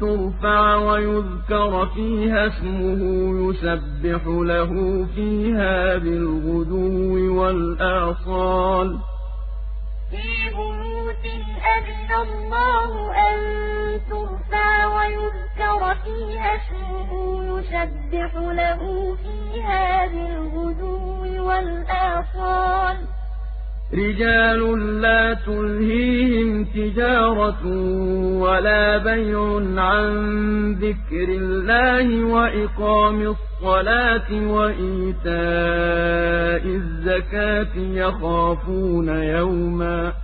تُرْفَعَ 0.00 0.76
وَيُذْكَرَ 0.76 1.86
فِيهَا 1.86 2.46
اسْمُهُ 2.46 3.00
يُسَبِّحُ 3.42 4.22
لَهُ 4.26 4.72
فِيهَا 5.14 5.96
بِالْغُدُوِّ 5.98 7.14
وَالْآصَالِ. 7.40 8.98
فِي 10.10 10.26
بُيُوتٍ 10.56 10.93
أَذِنَ 11.24 12.10
اللَّهُ 12.22 12.92
أَن 13.28 13.36
تُرْفَعَ 14.10 14.70
وَيُذْكَرَ 14.96 15.80
فِيهَا 16.04 16.50
اسْمُهُ 16.56 17.10
يُسَبِّحُ 17.44 18.30
لَهُ 18.34 18.80
فِيهَا 19.22 20.06
بِالْغُدُوِّ 20.06 21.22
وَالْآصَالِ 21.48 22.96
رِجَالٌ 23.94 24.60
لَّا 25.00 25.34
تُلْهِيهِمْ 25.34 26.64
تِجَارَةٌ 26.64 27.64
وَلَا 28.44 28.98
بَيْعٌ 28.98 29.38
عَن 29.82 30.12
ذِكْرِ 30.72 31.28
اللَّهِ 31.28 32.24
وَإِقَامِ 32.24 33.18
الصَّلَاةِ 33.34 34.30
وَإِيتَاءِ 34.56 35.34
الزَّكَاةِ 36.66 37.74
يَخَافُونَ 37.76 39.08
يَوْمًا 39.08 40.23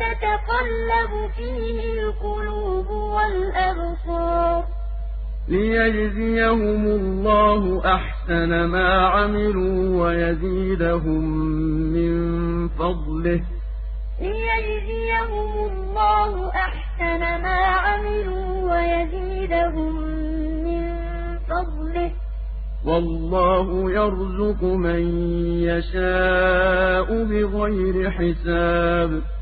تَتَقَلَّبُ 0.00 1.30
فِيهِ 1.36 1.78
الْقُلُوبُ 1.92 2.90
وَالْأَبْصَارُ. 2.90 4.64
لِيَجْزِيَهُمُ 5.48 6.84
اللَّهُ 6.86 7.94
أَحْسَنَ 7.94 8.64
مَا 8.64 9.06
عَمِلُوا 9.06 10.04
وَيَزِيدَهُم 10.04 11.24
مِّن 11.92 12.12
فَضْلِهِ. 12.68 13.40
لِيَجْزِيَهُمُ 14.20 15.52
اللَّهُ 15.72 16.48
أَحْسَنَ 16.48 17.20
مَا 17.42 17.60
عَمِلُوا 17.86 18.72
وَيَزِيدَهُم 18.72 19.94
مِّن 20.64 20.84
فَضْلِهِ. 21.38 22.10
وَاللَّهُ 22.86 23.90
يَرْزُقُ 23.92 24.64
مَن 24.64 25.02
يَشَاءُ 25.62 27.24
بِغَيْرِ 27.24 28.10
حِسَابٍ. 28.10 29.39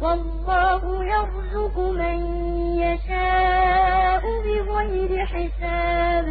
وَاللَّهُ 0.00 1.04
يَرْزُقُ 1.04 1.76
مَن 1.78 2.18
يَشَاءُ 2.84 4.22
بِغَيْرِ 4.44 5.10
حِسَابٍ. 5.26 6.26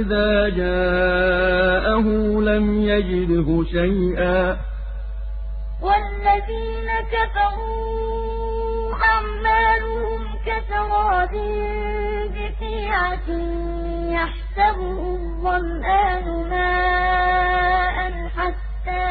إِذَا 0.00 0.48
جَاءَهُ 0.48 2.06
لَمْ 2.42 2.82
يَجِدْهُ 2.82 3.64
شَيْئًا. 3.72 4.56
وَالَّذِينَ 5.84 6.88
كَفَرُوا 7.12 8.94
أَعْمَالُهُمْ 9.12 10.20
كَسَرَابٍ 10.46 11.34
بِقِيعَةٍ 12.34 13.28
يَحْسَبُهُ 14.16 15.00
الظَّمْآنُ 15.16 16.26
مَاءً 16.50 17.96
حَتَّىٰ 18.36 19.04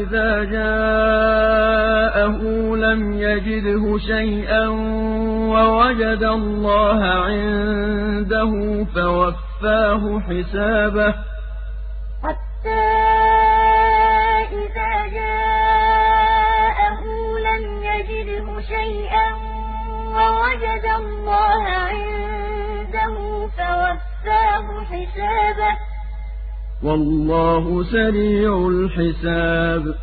إِذَا 0.00 0.30
جَاءَهُ 0.56 2.38
لَمْ 2.76 3.02
يَجِدْهُ 3.12 3.98
شَيْئًا 3.98 4.66
وَوَجَدَ 5.50 6.22
اللَّهَ 6.24 7.04
عِندَهُ 7.04 8.84
فَوَفَّاهُ 8.84 10.20
حِسَابَهُ. 10.20 11.14
حَتَّىٰ 12.22 12.90
إِذَا 14.52 15.06
جَاءَهُ 15.06 17.00
لَمْ 17.38 17.64
يَجِدْهُ 17.82 18.60
شَيْئًا 18.60 19.28
وَوَجَدَ 20.16 20.86
اللَّهَ 21.00 21.64
عِندَهُ 21.90 23.14
فَوَفَّاهُ 23.58 24.66
حِسَابَهُ. 24.84 25.74
وَاللَّهُ 26.84 27.82
سَرِيعُ 27.82 28.52
الْحِسَابِ. 28.68 29.94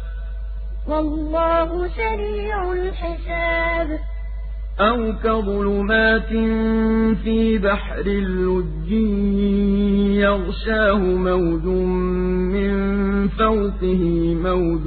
وَاللَّهُ 0.88 1.88
سَرِيعُ 1.88 2.72
الْحِسَابِ. 2.72 4.07
أَوْ 4.80 5.14
كَظُلُمَاتٍ 5.24 6.30
فِي 7.24 7.58
بَحْرٍ 7.58 8.02
لُّجِّيٍّ 8.06 9.40
يَغْشَاهُ 10.22 10.98
مَوْجٌ 10.98 11.66
مِّن 12.56 13.28
فَوْقِهِ 13.28 14.02
مَوْجٌ 14.44 14.86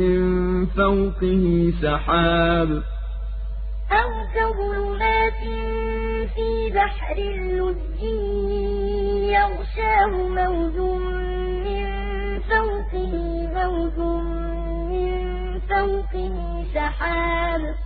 مِّن 0.00 0.20
فَوْقِهِ 0.66 1.72
سَحَابٌ. 1.82 2.70
أَوْ 3.92 4.10
كَظُلُمَاتٍ 4.36 5.42
فِي 6.34 6.48
بَحْرٍ 6.74 7.16
لُّجِّيٍّ 7.60 8.48
يَغْشَاهُ 9.36 10.12
مَوْجٌ 10.40 10.76
مِّن 11.66 11.84
فَوْقِهِ 12.38 13.12
مَوْجٌ 13.58 13.98
مِّن 14.90 15.12
فَوْقِهِ 15.68 16.64
سَحَابٌ. 16.74 17.85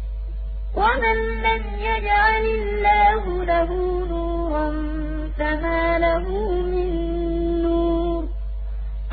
وَمَن 0.81 1.17
لَّمْ 1.45 1.63
يَجْعَلِ 1.89 2.45
اللَّهُ 2.59 3.23
لَهُ 3.51 3.69
نُورًا 4.09 4.67
فَمَا 5.37 5.83
لَهُ 5.99 6.25
مِن 6.61 6.89
نُّورٍ. 7.63 8.23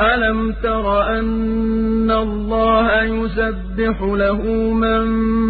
أَلَمْ 0.00 0.52
تَرَ 0.62 0.86
أَنَّ 1.18 2.10
اللَّهَ 2.10 3.02
يُسَبِّحُ 3.02 3.96
لَهُ 4.02 4.42
مَن 4.84 5.06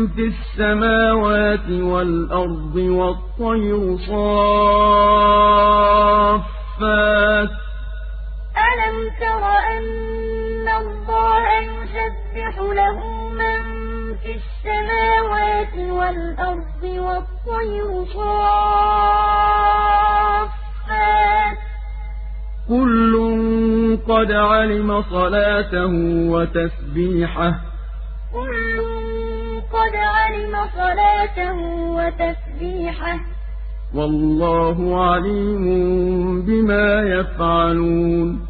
فِي 0.07 0.25
السَّمَاوَاتِ 0.33 1.69
وَالْأَرْضِ 1.71 2.77
وَالطَّيْرُ 2.77 3.97
صَافَّاتٍ 4.09 4.99
ۖ 7.49 7.68
وَالْأَرْضِ 16.09 16.83
وَالطَّيْرُ 16.85 18.05
صَافَّاتٍ 18.15 18.49
ۖ. 21.57 21.61
كُلٌّ 22.69 23.15
قَدْ 24.09 24.33
عَلِمَ 24.33 25.03
صَلَاتَهُ 25.03 25.93
وَتَسْبِيحَهُ 26.33 27.51
ۗ. 27.51 27.55
كُلٌّ 28.33 28.79
قَدْ 29.73 29.95
عَلِمَ 29.97 30.67
صَلَاتَهُ 30.75 31.57
وَتَسْبِيحَهُ 31.99 33.17
ۗ. 33.17 33.21
وَاللَّهُ 33.95 35.05
عَلِيمٌ 35.05 35.65
بِمَا 36.43 37.03
يَفْعَلُونَ. 37.03 38.47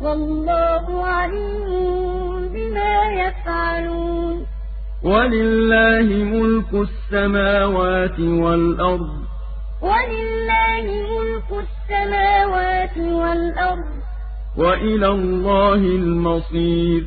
وَاللَّهُ 0.00 1.06
عَلِيمٌ 1.06 1.66
بِمَا 2.48 3.04
يَفْعَلُونَ. 3.04 4.49
وَلِلَّهِ 5.02 6.02
مُلْكُ 6.24 6.74
السَّمَاوَاتِ 6.74 8.20
وَالْأَرْضِ 8.20 9.24
ۚ. 9.24 9.28
وَلِلَّهِ 9.82 10.86
مُلْكُ 10.86 11.50
السَّمَاوَاتِ 11.64 12.98
وَالْأَرْضِ 12.98 14.00
ۚ. 14.00 14.04
وَإِلَى 14.56 15.06
اللَّهِ 15.06 15.74
الْمَصِيرُ. 15.74 17.04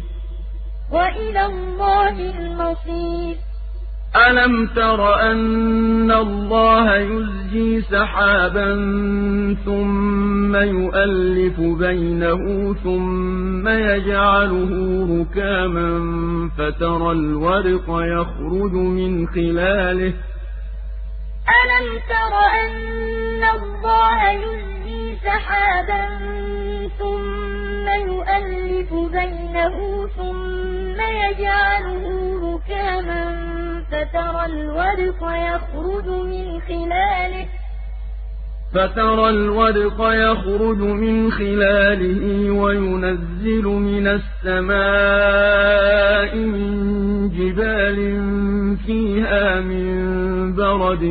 وَإِلَى 0.91 1.45
اللَّهِ 1.45 2.09
الْمَصِيرُ. 2.09 3.52
أَلَمْ 4.15 4.67
تَرَ 4.75 5.15
أَنَّ 5.31 6.11
اللَّهَ 6.11 6.97
يُزْجِي 6.97 7.81
سَحَابًا 7.81 8.69
ثُمَّ 9.65 10.55
يُؤَلِّفُ 10.55 11.59
بَيْنَهُ 11.59 12.73
ثُمَّ 12.83 13.67
يَجْعَلُهُ 13.67 14.71
رُكَامًا 15.13 15.89
فَتَرَى 16.57 17.11
الْوَدْقَ 17.11 17.85
يَخْرُجُ 17.89 18.73
مِنْ 18.73 19.27
خِلَالِهِ 19.27 20.13
أَلَمْ 21.59 21.87
تَرَ 22.13 22.33
أَنَّ 22.63 23.43
اللَّهَ 23.57 24.19
يُزْجِي 24.31 25.15
سَحَابًا 25.25 26.03
ثُمَّ 26.99 27.85
يُؤَلِّفُ 28.09 28.93
بَيْنَهُ 28.93 29.75
ثُمَّ 30.17 30.97
يَجْعَلُهُ 31.23 32.03
رُكَامًا 32.45 33.52
فَتَرَى 33.93 34.45
الْوَدْقَ 34.45 35.21
يَخْرُجُ 35.21 36.07
مِنْ 36.07 36.61
خِلَالِهِ. 36.61 37.47
فترى 38.73 39.29
الودق 39.29 39.99
يخرج 39.99 40.77
من 40.77 41.31
خلاله 41.31 42.51
وينزل 42.51 43.65
من 43.65 44.07
السماء 44.47 45.51
من 46.35 47.29
جبال 47.29 47.99
فيها 48.85 49.59
من 49.59 50.55
برد 50.55 51.03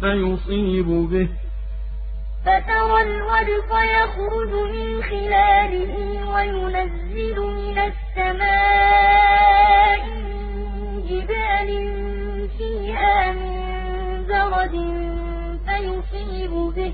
فيصيب 0.00 0.86
به. 0.86 1.28
فترى 2.46 2.98
الودق 3.02 3.70
يخرج 3.98 4.52
من 4.74 5.02
خلاله 5.02 5.94
وينزل 6.34 7.38
من 7.40 7.76
السماء 7.78 8.80
جِبَالٍ 11.10 11.70
فِيهَا 12.58 13.32
مِن 13.32 13.60
بَرَدٍ 14.28 14.74
فَيُصِيبُ 15.66 16.50
بِهِ 16.50 16.92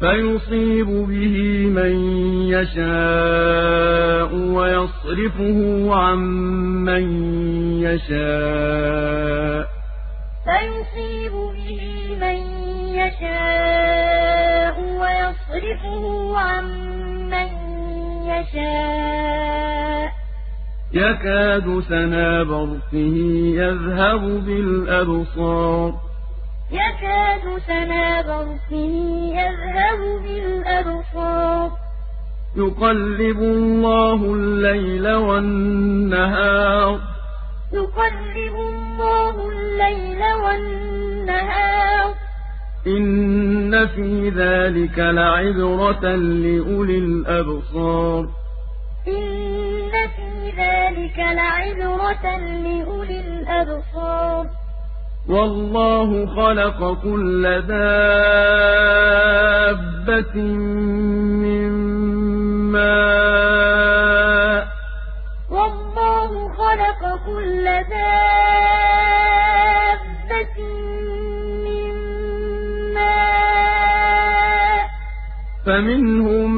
فيصيب 0.00 0.86
به 0.86 1.36
من 1.66 1.94
يشاء 2.48 4.34
ويصرفه 4.34 5.58
عن 5.94 6.18
من 6.84 7.04
يشاء. 7.82 9.66
فيصيب 10.44 11.32
به 11.32 11.84
من 12.20 12.38
يشاء 12.94 14.76
ويصرفه 14.80 16.04
عن 16.38 16.64
من 17.30 17.48
يشاء. 18.26 20.17
يكاد 20.92 21.82
سنا 21.88 22.42
برقه 22.42 23.06
يذهب 23.54 24.20
بالأبصار. 24.20 25.94
يكاد 26.70 27.58
سنا 27.66 28.22
برقه 28.22 28.74
يذهب 29.40 30.00
بالأبصار. 30.22 31.70
يقلب 32.56 33.38
الله 33.38 34.14
الليل 34.14 35.12
والنهار. 35.12 37.00
يقلب 37.72 38.54
الله 38.54 39.48
الليل 39.48 40.22
والنهار. 40.44 42.14
إن 42.86 43.86
في 43.86 44.30
ذلك 44.30 44.98
لعبرة 44.98 46.14
لأولي 46.16 46.98
الأبصار. 46.98 48.28
إن 49.08 49.90
في 50.16 50.37
ذلك 50.58 51.18
لعبرة 51.18 52.36
لأولي 52.36 53.20
الأبصار. 53.20 54.46
والله 55.28 56.26
خلق 56.26 57.02
كل 57.02 57.62
دابة 57.68 57.96
من 61.42 61.70
ماء. 62.72 64.66
والله 65.50 66.48
خلق 66.48 67.02
كل 67.26 67.64
دابة 67.64 68.38
فمنهم 75.68 76.50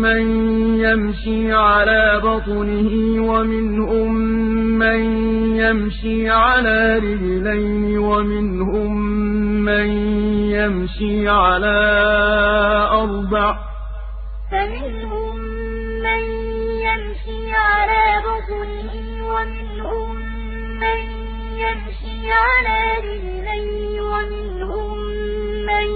من 0.00 0.22
يمشي 0.80 1.52
على 1.52 2.20
بطنه 2.24 2.92
ومنهم 3.32 4.14
من 4.78 5.00
يمشي 5.56 6.30
على 6.30 6.98
رجلين 6.98 7.98
ومنهم 7.98 8.92
من 9.64 9.88
يمشي 10.52 11.28
على 11.28 11.78
أربع 12.92 13.56
فمنهم 14.50 15.36
من 16.06 16.22
يمشي 16.86 17.54
على 17.54 18.04
بطنه 18.28 18.94
ومنهم 19.32 20.16
من 20.80 21.00
يمشي 21.56 22.32
على 22.32 22.78
رجلين 23.08 24.00
ومنهم 24.00 24.98
من 25.66 25.86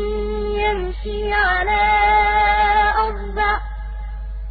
يمشي 0.61 1.33
على 1.33 2.06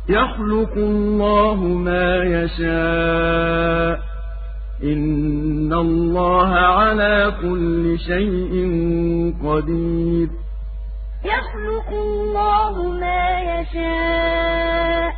يخلق 0.10 0.74
الله 0.78 1.56
ما 1.56 2.24
يشاء. 2.24 3.99
إن 4.84 5.74
الله 5.74 6.47
على 6.49 7.34
كل 7.41 7.99
شيء 7.99 8.53
قدير. 9.45 10.28
يخلق 11.26 11.89
الله 11.89 12.84
ما 12.84 13.39
يشاء. 13.39 15.14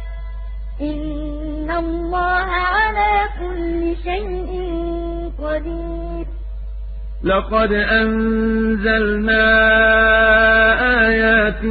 إن 0.82 1.72
الله 1.72 2.46
على 2.48 3.30
كل 3.40 3.96
شيء 4.04 4.52
قدير. 5.40 6.26
لقد 7.24 7.72
أنزلنا 7.72 9.44
آيات 11.08 11.64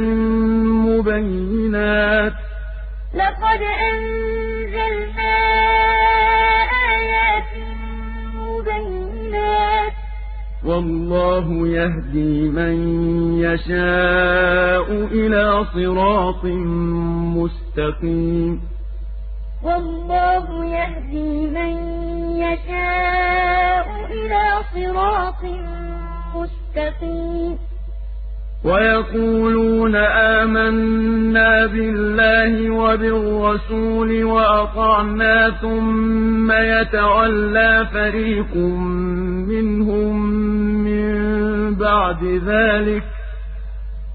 مبينات 0.87 2.46
لقد 3.17 3.61
أنزلنا 3.91 5.35
آيات 6.89 7.51
مبينات. 8.35 9.93
والله 10.65 11.67
يهدي 11.67 12.49
من 12.49 12.75
يشاء 13.39 14.87
إلى 14.91 15.65
صراط 15.73 16.43
مستقيم. 17.37 18.61
والله 19.63 20.65
يهدي 20.65 21.47
من 21.47 21.73
يشاء 22.37 23.87
إلى 24.11 24.43
صراط 24.73 25.43
مستقيم. 26.35 27.66
ويقولون 28.65 29.95
آمنا 29.95 31.65
بالله 31.65 32.69
وبالرسول 32.69 34.23
وأطعنا 34.23 35.49
ثم 35.61 36.51
يتولى 36.51 37.87
فريق 37.93 38.55
منهم 39.47 40.15
من 40.83 41.75
بعد 41.75 42.23
ذلك. 42.23 43.03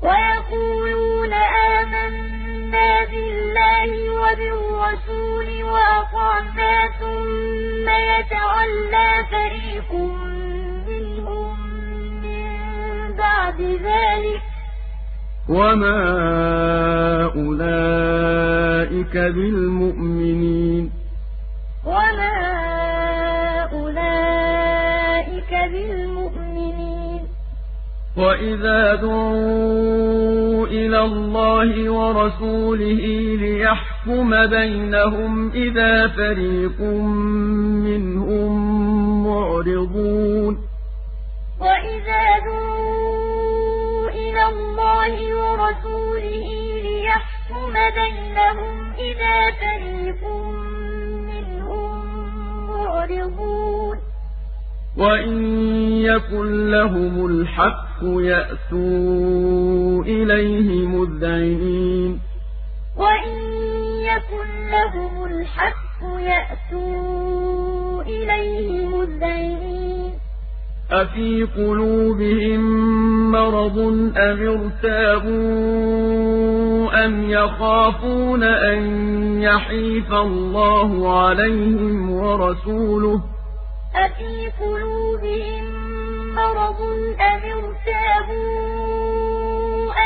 ويقولون 0.03 1.33
آمنا 1.79 2.91
بالله 3.11 3.91
وبالرسول 4.21 5.49
وأطعنا 5.65 6.75
ثم 7.01 7.87
يتولى 7.89 9.11
فريق 9.31 9.93
منهم 9.93 10.32
بعد 13.53 13.61
ذلك. 13.61 14.43
وما 15.49 16.03
أولئك 17.37 19.17
بالمؤمنين. 19.17 20.91
وما 21.87 22.39
أولئك 23.73 25.51
بالمؤمنين. 25.73 27.21
وإذا 28.17 28.95
دعوا 28.95 30.67
إلى 30.67 31.05
الله 31.05 31.91
ورسوله 31.91 33.37
ليحكم 33.41 34.47
بينهم 34.47 35.51
إذا 35.51 36.09
فريق 36.09 36.81
منهم 37.85 38.53
معرضون. 39.27 40.72
وإذا 41.63 42.39
دعوا 42.47 44.09
إلى 44.09 44.45
الله 44.49 45.15
ورسوله 45.43 46.49
ليحكم 46.83 47.73
بينهم 47.73 48.93
إذا 48.93 49.51
فريق 49.61 50.23
منهم 51.31 52.07
معرضون 52.67 53.99
وَإِن 54.97 55.37
يَكُن 56.05 56.71
لَّهُمُ 56.71 57.27
الْحَقُّ 57.27 58.03
يَأْتُوا 58.03 58.83
إِلَيْهِ 60.05 60.87
مُذْعِنِينَ 60.87 62.21
وَإِن 62.97 63.39
يَكُن 64.11 64.49
لَّهُمُ 64.71 65.25
الْحَقُّ 65.25 66.01
يَأْتُوا 66.19 68.03
إِلَيْهِ 68.03 68.87
مُذْعِنِينَ 68.87 69.82
أَفِي 70.93 71.43
قُلُوبِهِم 71.57 72.61
مَّرَضٌ 73.31 73.79
أَمِ 74.17 74.39
ارْتَابُوا 74.83 75.33
أَمْ 77.05 77.31
يَخَافُونَ 77.31 78.43
أَن 78.43 78.81
يَحِيفَ 79.43 80.13
اللَّهُ 80.13 81.19
عَلَيْهِمْ 81.21 82.11
وَرَسُولُهُ 82.11 83.19
ۚ 83.19 83.23
أَفِي 84.05 84.51
قُلُوبِهِم 84.61 85.65
مَّرَضٌ 86.35 86.81
أَمِ 87.31 87.43
ارْتَابُوا 87.59 88.73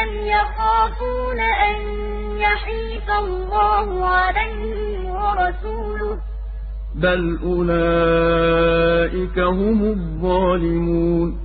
أَمْ 0.03 0.11
يَخَافُونَ 0.37 1.41
أَن 1.69 1.77
يَحِيفَ 2.47 3.07
اللَّهُ 3.25 3.87
عَلَيْهِمْ 4.07 5.07
وَرَسُولُهُ 5.11 5.86
ۚ 5.86 5.86
بَلْ 7.03 7.39
أُولَٰئِكَ 7.45 9.39
هُمُ 9.39 9.85
الظَّالِمُونَ 9.85 11.37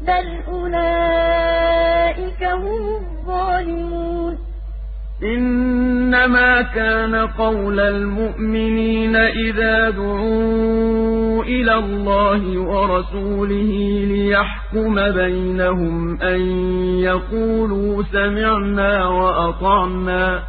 بَلْ 0.00 0.42
أُولَٰئِكَ 0.48 2.42
هُمُ 2.44 2.84
الظَّالِمُونَ 3.00 4.38
إِنَّمَا 5.22 6.62
كَانَ 6.62 7.14
قَوْلَ 7.14 7.80
الْمُؤْمِنِينَ 7.80 9.16
إِذَا 9.16 9.90
دُعُوا 9.90 11.42
إِلَى 11.44 11.74
اللَّهِ 11.74 12.58
وَرَسُولِهِ 12.58 13.72
لِيَحْكُمَ 14.12 14.94
بَيْنَهُمْ 15.10 16.20
أَن 16.22 16.40
يَقُولُوا 16.98 18.02
سَمِعْنَا 18.02 19.08
وَأَطَعْنَا 19.08 20.42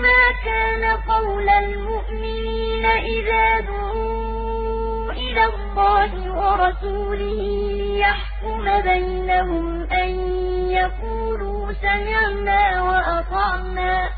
إِنَّمَا 0.00 0.32
كَانَ 0.44 0.84
قَوْلَ 1.08 1.48
الْمُؤْمِنِينَ 1.48 2.84
إِذَا 2.86 3.60
دُعُوا 3.60 5.12
إِلَى 5.12 5.44
اللَّهِ 5.44 6.32
وَرَسُولِهِ 6.32 7.72
لِيَحْكُمَ 7.72 8.80
بَيْنَهُمْ 8.82 9.82
أَن 9.82 10.08
يَقُولُوا 10.70 11.72
سَمِعْنَا 11.72 12.82
وَأَطَعْنَا 12.82 14.06
ۚ. 14.06 14.10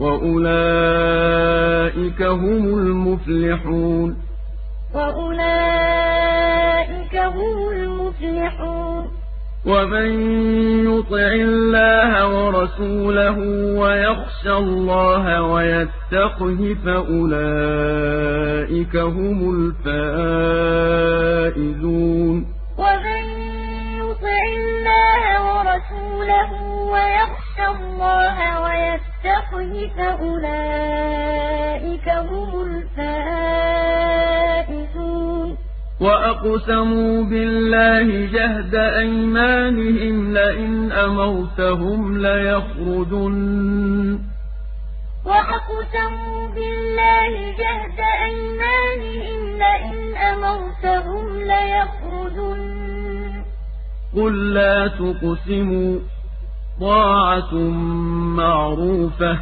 وَأُولَٰئِكَ 0.00 2.22
هُمُ 2.22 2.78
الْمُفْلِحُونَ. 2.78 4.16
وَأُولَٰئِكَ 4.94 7.16
هُمُ 7.16 7.68
الْمُفْلِحُونَ. 7.72 8.69
وَمَن 9.66 10.10
يُطِعِ 10.88 11.32
اللَّهَ 11.36 12.10
وَرَسُولَهُ 12.26 13.38
وَيَخْشَ 13.80 14.46
اللَّهَ 14.46 15.42
وَيَتَّقْهِ 15.52 16.76
فَأُولَٰئِكَ 16.84 18.14
هُمُ 18.96 19.38
الْفَائِزُونَ 19.84 21.26
وَمَن 22.78 23.22
يُطِعِ 24.00 24.42
اللَّهَ 24.60 25.22
وَرَسُولَهُ 25.48 26.50
وَيَخْشَ 26.94 27.56
اللَّهَ 27.74 28.36
وَيَتَّقْهِ 28.64 29.72
فَأُولَٰئِكَ 29.96 31.26
هُمُ 32.08 32.50
الْفَائِزُونَ 32.66 33.79
وَأَقْسَمُوا 36.00 37.24
بِاللَّهِ 37.24 38.26
جَهْدَ 38.32 38.74
أَيْمَانِهِمْ 38.74 40.32
لَئِنْ 40.34 40.92
أَمَرْتَهُمْ 40.92 42.18
لَيَخْرُجُنَّ 42.26 44.18
ۖ 44.18 44.20
وَأَقْسَمُوا 45.28 46.48
بِاللَّهِ 46.56 47.32
جَهْدَ 47.62 47.98
أَيْمَانِهِمْ 48.28 49.40
لَئِنْ 49.64 50.16
أَمَرْتَهُمْ 50.16 51.26
لَيَخْرُجُنَّ 51.52 53.44
ۖ 53.44 54.16
قُل 54.16 54.54
لَّا 54.54 54.86
تُقْسِمُوا 54.88 55.98
ۖ 55.98 56.02
طَاعَةٌ 56.80 57.54
مَّعْرُوفَةٌ 58.40 59.32
ۚ 59.34 59.38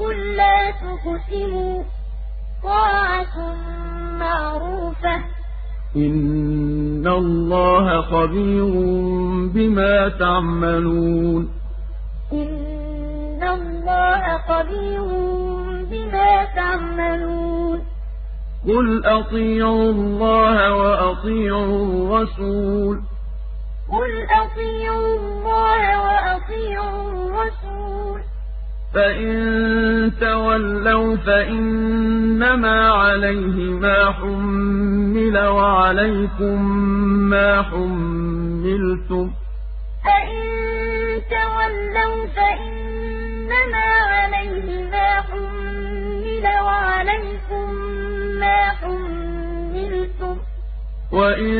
قُل 0.00 0.16
لَّا 0.36 0.58
تُقْسِمُوا 0.84 1.82
ۖ 1.82 1.86
طَاعَةٌ 2.64 3.36
مَّعْرُوفَةٌ 4.20 5.16
ۚ 5.18 5.43
إِنَّ 5.96 7.06
اللَّهَ 7.06 8.00
خَبِيرٌ 8.00 8.64
بِمَا 9.54 10.08
تَعْمَلُونَ 10.08 11.42
إِنَّ 12.32 13.42
اللَّهَ 13.42 14.22
خَبِيرٌ 14.48 15.04
بِمَا 15.90 16.44
تَعْمَلُونَ 16.56 17.78
قُلْ 18.68 19.04
أَطِيعُوا 19.06 19.90
اللَّهَ 19.92 20.56
وَأَطِيعُوا 20.82 21.82
الرَّسُولَ 21.86 22.96
ۖ 22.96 23.00
قُلْ 23.94 24.12
أَطِيعُوا 24.42 25.14
اللَّهَ 25.18 25.82
وَأَطِيعُوا 26.06 27.02
الرَّسُولَ 27.10 27.63
ۖ 27.63 27.63
فَإِن 28.94 30.12
تَوَلَّوْا 30.20 31.16
فَإِنَّمَا 31.16 32.90
عَلَيْهِ 32.90 33.58
مَا 33.84 34.12
حُمِّلَ 34.12 35.38
وَعَلَيْكُم 35.38 36.62
مَّا 37.30 37.62
حُمِّلْتُمْ 37.62 39.26
ۖ 39.30 39.32
فَإِن 40.06 40.44
تَوَلَّوْا 41.36 42.26
فَإِنَّمَا 42.38 43.86
عَلَيْهِ 44.14 44.68
مَا 44.94 45.10
حُمِّلَ 45.28 46.44
وَعَلَيْكُم 46.66 47.66
مَّا 48.40 48.58
حُمِّلْتُمْ 48.80 50.34
ۖ 50.34 50.42
وَإِن 51.12 51.56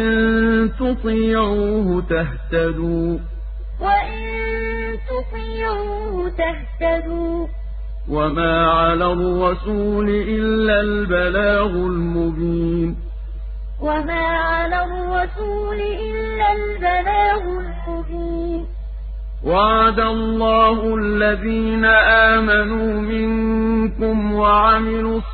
تُطِيعُوهُ 0.78 2.02
تَهْتَدُوا 2.10 3.18
ۚ 3.18 3.20
وَإِن 3.80 4.63
تُطِيعُوهُ 5.08 6.30
تَهْتَدُوا 6.30 7.46
ۚ. 7.46 7.50
وَمَا 8.10 8.70
عَلَى 8.70 9.12
الرَّسُولِ 9.12 10.08
إِلَّا 10.10 10.80
الْبَلَاغُ 10.80 11.70
الْمُبِينُ. 11.70 12.96
وَمَا 13.80 14.26
عَلَى 14.26 14.84
الرَّسُولِ 14.84 15.80
إِلَّا 15.80 16.52
الْبَلَاغُ 16.52 17.42
الْمُبِينُ. 17.60 18.66
وَعَدَ 19.44 20.00
اللَّهُ 20.00 20.94
الَّذِينَ 20.94 21.84
آمَنُوا 21.84 23.00
مِنكُمْ 23.00 24.34
وَعَمِلُوا 24.34 25.18
الصَّالِحَاتِ 25.18 25.33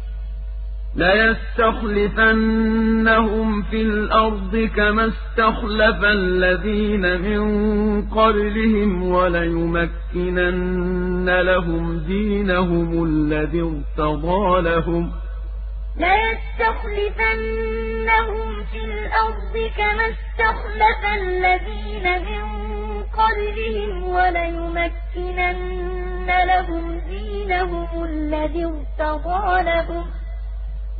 لَيَسْتَخْلِفَنَّهُمْ 0.95 2.11
فِي 3.63 3.81
الْأَرْضِ 3.81 4.69
كَمَا 4.75 5.05
اسْتَخْلَفَ 5.07 6.03
الَّذِينَ 6.03 7.21
مِن 7.21 7.41
قَبْلِهِمْ 8.09 9.03
وَلَيُمَكِّنَنَّ 9.11 10.59
لَهُمْ 11.41 11.97
دِينَهُمُ 11.99 13.03
الَّذِي 13.03 13.61
ارْتَضَىٰ 13.61 14.61
لَهُمْ 14.61 15.11
ۖ 15.11 15.13
لَيَسْتَخْلِفَنَّهُمْ 15.97 17.03
فِي 18.71 18.77
الْأَرْضِ 18.85 19.55
كَمَا 19.77 20.05
اسْتَخْلَفَ 20.13 21.01
الَّذِينَ 21.21 22.05
مِن 22.27 22.43
قَبْلِهِمْ 23.19 23.91
وَلَيُمَكِّنَنَّ 24.15 25.59
لَهُمْ 26.47 26.85
دِينَهُمُ 27.09 27.89
الَّذِي 28.03 28.63
ارْتَضَىٰ 28.65 29.49
لَهُمْ 29.63 30.03
ۖ 30.03 30.07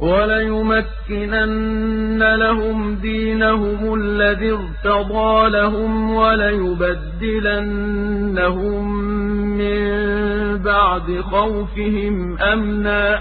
وَلَيُمَكِّنَنَّ 0.02 2.22
لَهُمْ 2.36 2.96
دِينَهُمُ 2.96 3.94
الَّذِي 3.94 4.52
ارْتَضَىٰ 4.52 5.50
لَهُمْ 5.50 6.16
وَلَيُبَدِّلَنَّهُم 6.16 7.52
مِّن 9.62 9.82
بَعْدِ 10.58 11.22
خَوْفِهِمْ 11.22 12.38
أَمْنًا 12.38 13.16
ۚ. 13.18 13.20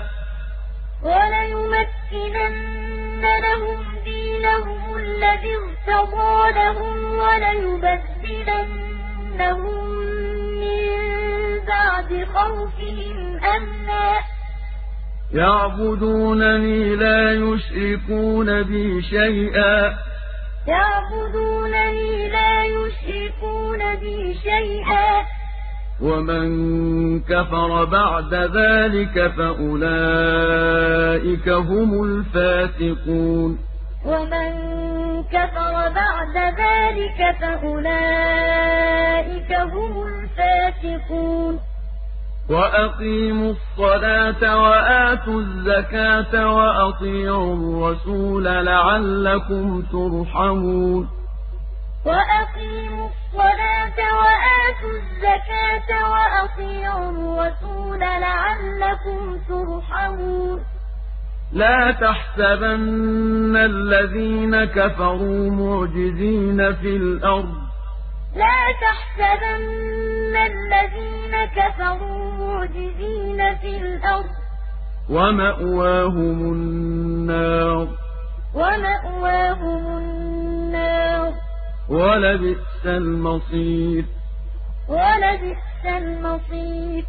وَلَيُمَكِّنَنَّ 1.04 3.24
لَهُمْ 3.46 3.78
دِينَهُمُ 4.04 4.82
الذي 4.96 5.54
ارتضى 5.62 6.36
لهم 6.60 6.96
وليبدلنهم 7.22 9.78
من 10.62 10.90
بعد 11.72 12.10
خوفهم 12.34 13.16
أمنا. 13.56 14.06
يعبدونني 15.34 16.96
لا 16.96 17.32
يشركون 17.32 18.62
بي 18.62 19.02
شيئا. 19.02 19.94
يعبدونني 20.66 22.28
لا 22.28 22.64
يشركون 22.64 23.94
بي 23.94 24.34
شيئا. 24.34 25.40
ومن 26.02 27.20
كفر 27.20 27.84
بعد 27.84 28.34
ذلك 28.34 29.32
فأولئك 29.36 30.68
هم 31.48 32.04
الفاسقون 32.04 33.58
ومن 34.06 34.52
كفر 35.22 35.88
بعد 35.94 36.36
ذلك 36.58 37.36
فأولئك 37.40 38.70
هم 39.52 40.02
الفاسقون 40.06 41.60
وأقيموا 42.50 43.52
الصلاة 43.52 44.42
وآتوا 44.62 45.40
الزكاة 45.40 46.54
وأطيعوا 46.54 47.54
الرسول 47.54 48.44
لعلكم 48.44 49.82
ترحمون. 49.82 51.08
وأقيموا 52.06 53.08
الصلاة 53.08 53.98
وآتوا 54.18 54.94
الزكاة 55.00 55.90
وأطيعوا 56.10 57.10
الرسول 57.10 58.00
لعلكم 58.00 59.38
ترحمون. 59.48 60.60
لا 61.52 61.90
تحسبن 61.90 63.56
الذين 63.56 64.64
كفروا 64.64 65.50
معجزين 65.50 66.74
في 66.74 66.96
الأرض. 66.96 67.69
لا 68.34 68.56
تحسبن 68.80 70.36
الذين 70.36 71.44
كفروا 71.44 72.32
معجزين 72.32 73.56
في 73.56 73.76
الأرض. 73.76 74.30
ومأواهم 75.10 76.52
النار. 76.52 77.88
ومأواهم 78.54 79.98
النار. 79.98 81.32
ولبئس 81.88 82.86
المصير. 82.86 84.04
ولبئس 84.88 85.86
المصير. 85.86 87.04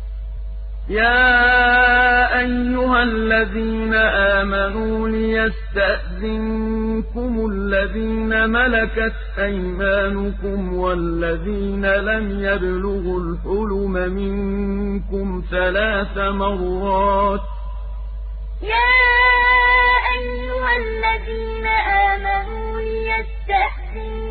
يا 0.91 2.39
أيها 2.39 3.03
الذين 3.03 3.93
آمنوا 3.93 5.09
ليستأذنكم 5.09 6.51
الذين 7.51 8.49
ملكت 8.49 9.13
أيمانكم 9.39 10.73
والذين 10.73 11.85
لم 11.85 12.39
يبلغوا 12.45 13.19
الحلم 13.19 13.91
منكم 13.91 15.43
ثلاث 15.51 16.17
مرات 16.17 17.41
يا 18.61 18.91
أيها 20.17 20.71
الذين 20.77 21.67
آمنوا 22.11 22.81
ليستأذنكم 22.81 24.25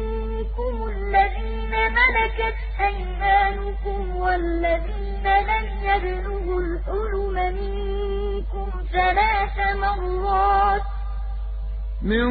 الذين 0.88 1.72
ملكت 1.92 2.56
أيمانكم 2.80 4.16
والذين 4.16 5.09
لم 5.26 5.66
يبلغوا 5.82 6.60
الحلم 6.60 7.34
منكم 7.54 8.68
ثلاث 8.92 9.56
مرات. 9.76 10.82
من 12.02 12.28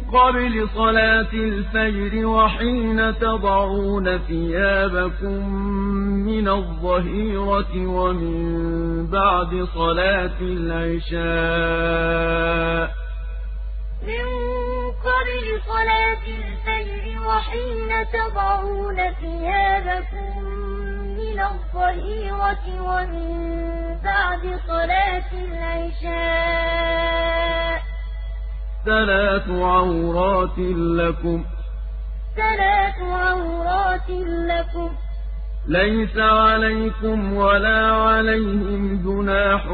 قبل 0.00 0.68
صلاة 0.74 1.32
الفجر 1.32 2.26
وحين 2.26 3.18
تضعون 3.18 4.18
ثيابكم 4.18 5.48
من 6.26 6.48
الظهيرة 6.48 7.72
ومن 7.76 9.06
بعد 9.06 9.68
صلاة 9.74 10.40
العشاء. 10.40 11.86
من 14.02 14.26
قبل 15.06 15.44
صلاة 15.66 16.24
الفجر 16.26 17.04
وحين 17.28 17.90
تضعون 18.12 18.96
ثيابكم 19.20 20.45
من 21.36 21.42
الظهيرة 21.42 22.64
ومن 22.80 23.28
بعد 24.04 24.60
صلاة 24.68 25.32
العشاء. 25.32 26.16
ثلاث 28.84 29.50
عورات 29.50 30.58
لكم. 30.58 31.44
ثلاث 32.36 32.98
عورات 33.02 34.10
لكم. 34.48 34.90
ليس 35.68 36.18
عليكم 36.18 37.32
ولا 37.32 37.92
عليهم 37.92 39.02
جناح 39.04 39.66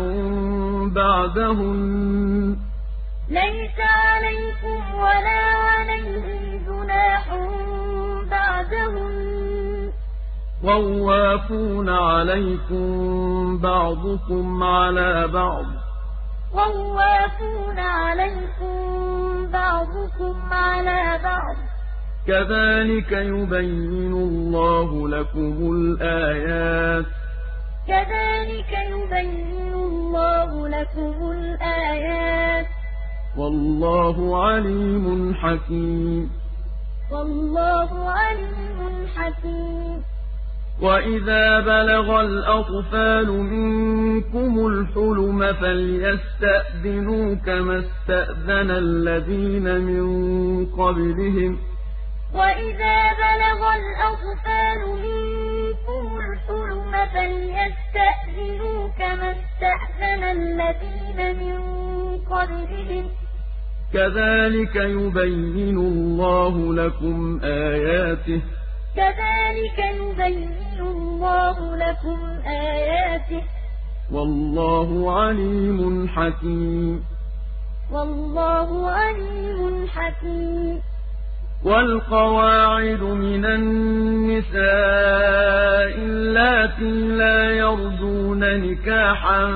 بعدهن. 0.94 2.56
ليس 3.28 3.80
عليكم 3.80 4.94
ولا 4.94 5.42
عليهم 5.54 6.64
جناح 6.66 7.28
بعدهن. 8.30 9.11
طوافون 10.62 11.88
عليكم 11.88 13.58
بعضكم 13.58 14.62
على 14.62 15.28
بعض. 15.28 15.64
طوافون 16.52 17.78
عليكم 17.78 18.76
بعضكم 19.52 20.52
على 20.52 21.20
بعض. 21.24 21.56
كذلك 22.26 23.12
يبين 23.12 24.12
الله 24.12 25.08
لكم 25.08 25.72
الآيات. 25.72 27.04
كذلك 27.88 28.72
يبين 28.90 29.72
الله 29.74 30.68
لكم 30.68 31.30
الآيات. 31.30 32.66
والله 33.36 34.44
عليم 34.46 35.34
حكيم. 35.34 36.30
والله 37.12 38.10
عليم 38.10 39.06
حكيم. 39.16 40.11
وإذا 40.82 41.60
بلغ 41.60 42.20
الأطفال 42.20 43.26
منكم 43.30 44.66
الحلم 44.66 45.52
فليستأذنوا 45.52 47.34
كما 47.34 47.78
استأذن 47.78 48.70
الذين 48.70 49.80
من 49.80 50.06
قبلهم 50.66 51.58
وإذا 52.34 52.98
بلغ 53.22 53.60
الأطفال 53.80 54.80
منكم 55.06 56.18
الحلم 56.18 56.92
فليستأذنوا 57.14 58.88
كما 58.98 59.30
استأذن 59.30 60.22
الذين 60.24 61.18
من 61.40 61.58
قبلهم 62.30 63.10
كذلك 63.92 64.76
يبين 64.76 65.78
الله 65.78 66.74
لكم 66.74 67.40
آياته 67.44 68.42
كذلك 68.96 69.78
يبين 69.78 70.80
الله 70.80 71.76
لكم 71.76 72.18
آياته. 72.46 73.42
والله 74.12 75.20
عليم 75.20 76.08
حكيم. 76.08 77.04
والله 77.92 78.90
عليم 78.90 79.88
حكيم. 79.88 80.91
والقواعد 81.64 83.02
من 83.02 83.44
النساء 83.44 84.62
اللاتي 85.98 87.08
لا 87.16 87.50
يرجون 87.50 88.40
نكاحا 88.40 89.46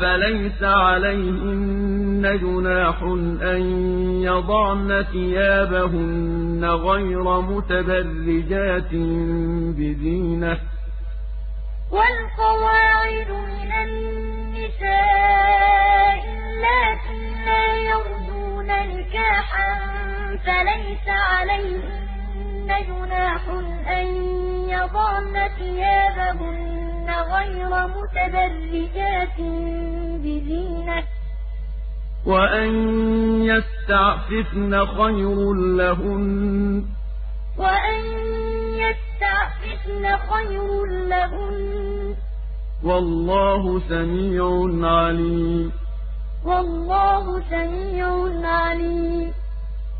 فليس 0.00 0.62
عليهن 0.62 2.38
جناح 2.42 3.02
أن 3.42 3.62
يضعن 4.22 5.04
ثيابهن 5.12 6.64
غير 6.64 7.40
متبرجات 7.40 8.94
بزينة. 9.76 10.58
والقواعد 11.90 13.30
من 13.30 13.72
النساء 13.84 15.04
اللاتي 16.38 17.22
لا 17.46 17.66
يرجون 17.76 18.66
نكاحا 18.66 20.13
فليس 20.38 21.08
عليهن 21.08 22.66
جناح 22.66 23.48
أن 23.88 24.06
يضعن 24.68 25.48
ثيابهن 25.58 27.10
غير 27.10 27.86
متبرجات 27.86 29.40
بزينة. 30.20 31.02
وأن 32.26 32.70
يستعففن 33.44 34.86
خير 34.86 35.52
لهن. 35.54 36.84
وأن 37.58 38.04
يستعففن 38.74 40.16
خير 40.16 40.84
لهن. 40.84 42.14
والله 42.84 43.80
سميع 43.88 44.44
عليم. 44.90 45.72
والله 46.44 47.40
سميع 47.50 48.08
عليم. 48.50 49.43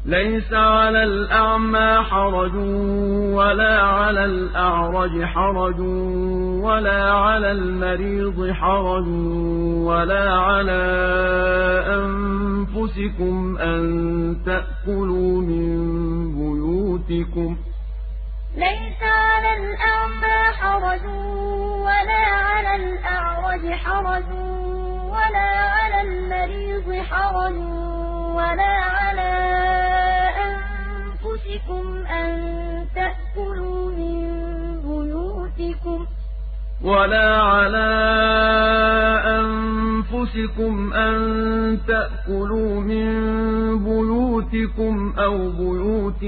ليس 0.07 0.53
على 0.53 1.05
الأعمى 1.05 2.05
حرج 2.05 2.55
ولا 3.35 3.81
على 3.83 4.25
الأعرج 4.25 5.25
حرج 5.25 5.81
ولا 6.61 7.13
على 7.13 7.53
المريض 7.53 8.51
حرج 8.53 9.07
ولا 9.87 10.33
على 10.33 10.83
أنفسكم 11.87 13.57
أن 13.59 13.83
تأكلوا 14.47 15.41
من 15.41 15.75
بيوتكم. 16.35 17.57
ليس 18.57 19.03
على 19.03 19.51
الأعمى 19.57 20.55
حرج 20.61 21.05
ولا 21.81 22.25
على 22.27 22.77
الأعرج 22.77 23.73
حرج 23.73 24.29
ولا 25.09 25.51
على 25.77 26.01
المريض 26.09 27.05
حرج 27.05 27.57
ولا 28.35 28.75
على 29.01 29.64
أن 31.55 32.87
تأكلوا 32.95 33.91
من 33.91 34.81
بيوتكم 34.81 36.07
ولا 36.83 37.43
على 37.43 37.89
أنفسكم 39.27 40.93
أن 40.93 41.79
تأكلوا 41.89 42.81
من 42.81 43.09
بيوتكم 43.85 45.15
أو 45.19 45.51
بيوت 45.51 46.23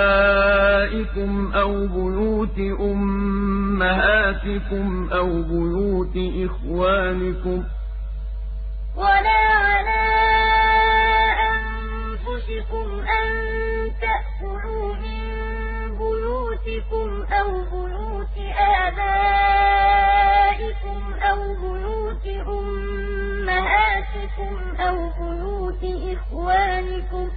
آبائكم 0.00 1.52
أو 1.54 1.86
بيوت 1.86 2.58
أمهاتكم 2.80 4.28
أو 5.12 5.42
بيوت 5.42 6.16
إخوانكم. 6.50 7.64
ولا 8.96 9.40
على 9.66 10.00
أنفسكم 11.50 12.89
بيوتكم 16.64 17.22
أو 17.32 17.50
بيوت 17.72 18.36
آبائكم 18.86 20.00
أو 21.22 21.40
بيوت 21.54 22.26
أمهاتكم 23.46 24.54
أو 24.80 24.96
بيوت 25.20 25.84
إخوانكم 26.16 27.28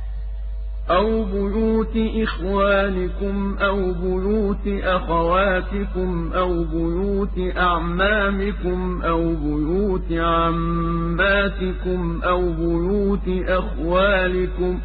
أو 0.90 1.24
بيوت 1.24 1.98
إخوانكم 2.24 3.58
أو 3.62 3.94
بيوت 3.94 4.68
أخواتكم 4.84 6.34
أو 6.34 6.64
بيوت 6.64 7.58
أعمامكم 7.58 9.02
أو 9.02 9.36
بيوت 9.36 10.12
عماتكم 10.12 12.02
أو 12.24 12.52
بيوت 12.52 13.28
أخوالكم 13.50 14.80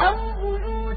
أو 0.00 0.14
بيوت 0.42 0.79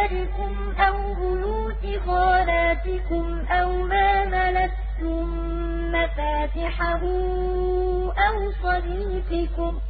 أخوالكم 0.00 0.74
أو 0.80 1.14
بيوت 1.14 2.00
خالاتكم 2.06 3.44
أو 3.50 3.82
ما 3.82 4.24
ملكتم 4.24 5.26
مفاتحه 5.92 7.00
أو 8.28 8.52
صديقكم 8.62 9.80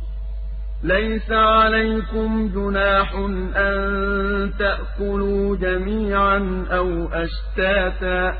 ليس 0.82 1.30
عليكم 1.30 2.48
جناح 2.54 3.12
أن 3.56 4.52
تأكلوا 4.58 5.56
جميعا 5.56 6.66
أو 6.70 7.08
أشتاتا 7.12 8.38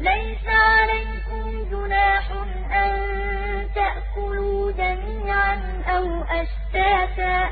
ليس 0.00 0.46
عليكم 0.46 1.70
جناح 1.70 2.30
أن 2.72 3.00
تأكلوا 3.74 4.72
جميعا 4.72 5.82
أو 5.86 6.22
أشتاتا 6.22 7.50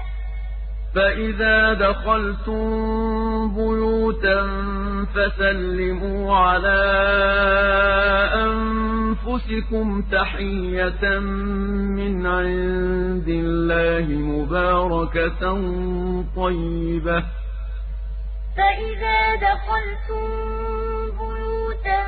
فإذا 0.94 1.72
دخلتم 1.74 2.64
بيوتا 3.54 4.46
فسلموا 5.14 6.36
على 6.36 6.80
أنفسكم 8.34 10.02
تحية 10.02 11.18
من 11.98 12.26
عند 12.26 13.28
الله 13.28 14.06
مباركة 14.08 15.40
طيبة 16.36 17.24
فإذا 18.56 19.34
دخلتم 19.34 20.26
بيوتا 21.18 22.00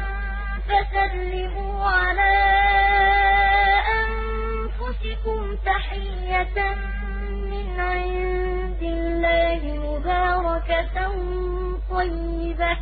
فسلموا 0.68 1.84
على 1.84 2.32
أنفسكم 4.00 5.56
تحية 5.66 6.74
من 7.50 7.80
عند 7.80 8.49
الله 8.82 9.60
مباركة 9.64 11.08
طيبة. 11.90 12.76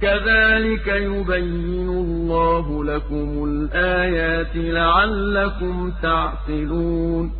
كذلك 0.00 0.86
يبين 0.86 1.88
الله 1.88 2.84
لكم 2.84 3.44
الآيات 3.44 4.54
لعلكم 4.54 5.92
تعقلون. 6.02 7.32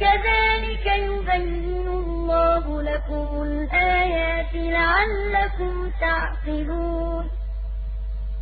كذلك 0.00 0.86
يبين 0.86 1.88
الله 1.88 2.82
لكم 2.82 3.42
الآيات 3.42 4.54
لعلكم 4.54 5.90
تعقلون. 6.00 7.41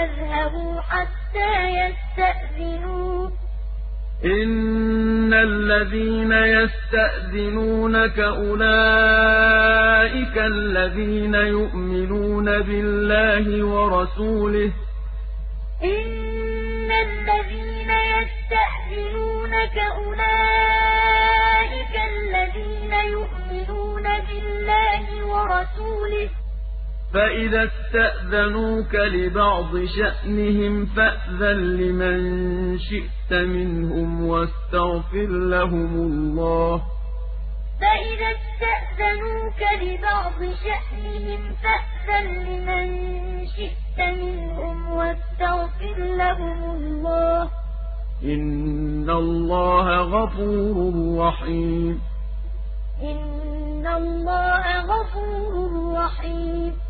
يذهبوا 0.00 0.80
حتى 0.80 1.52
يستأذنوه 1.80 3.32
إن 4.24 5.34
الذين 5.34 6.32
يستأذنونك 6.32 8.18
أولئك 8.18 8.68
الذين 10.38 11.34
يؤمنون 11.34 12.44
بالله 12.44 13.64
ورسوله. 13.64 14.72
إن 15.84 16.90
الذين 16.90 17.90
يستأذنونك 17.90 19.78
أولئك 19.78 21.94
الذين 22.12 22.92
يؤمنون 22.92 24.02
بالله 24.02 25.26
ورسوله. 25.26 26.30
فإذا 27.14 27.64
استأذنوك 27.64 28.94
لبعض 28.94 29.84
شأنهم 29.84 30.86
فأذن 30.86 31.76
لمن 31.76 32.78
شئت 32.78 33.32
منهم 33.32 34.26
واستغفر 34.26 35.26
لهم 35.26 35.94
الله 35.94 36.82
فإذا 37.80 38.28
استأذنوك 38.38 39.82
لبعض 39.82 40.38
شأنهم 40.64 41.54
فأذن 41.62 42.26
لمن 42.44 43.46
شئت 43.46 43.98
منهم 43.98 44.90
واستغفر 44.92 45.96
لهم 45.98 46.64
الله 46.70 47.50
إن 48.24 49.10
الله 49.10 50.00
غفور 50.00 50.76
رحيم 51.18 52.00
إن 53.02 53.86
الله 53.86 54.80
غفور 54.80 55.94
رحيم 55.96 56.89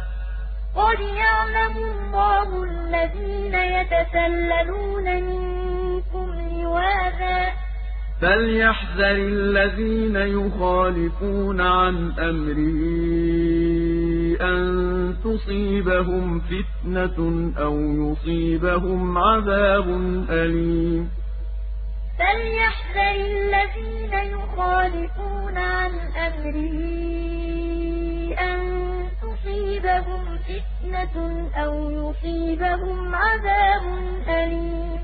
قد 0.91 0.99
يعلم 0.99 1.77
الله 1.77 2.63
الذين 2.63 3.55
يتسللون 3.55 5.05
منكم 5.23 6.27
لواذا 6.51 7.51
فليحذر 8.21 9.15
الذين 9.15 10.15
يخالفون 10.15 11.61
عن 11.61 12.11
أمره 12.19 12.81
أن 14.41 15.15
تصيبهم 15.23 16.39
فتنة 16.39 17.51
أو 17.57 17.77
يصيبهم 17.79 19.17
عذاب 19.17 19.87
أليم 20.29 21.09
فليحذر 22.19 23.15
الذين 23.15 24.13
يخالفون 24.13 25.57
عن 25.57 25.91
أمره 26.27 27.01
أن 28.39 28.81
تصيبهم 29.21 30.37
فتنة 30.37 30.80
أو 31.55 31.89
يصيبهم 31.91 33.15
عذاب 33.15 33.83
أليم. 34.27 34.99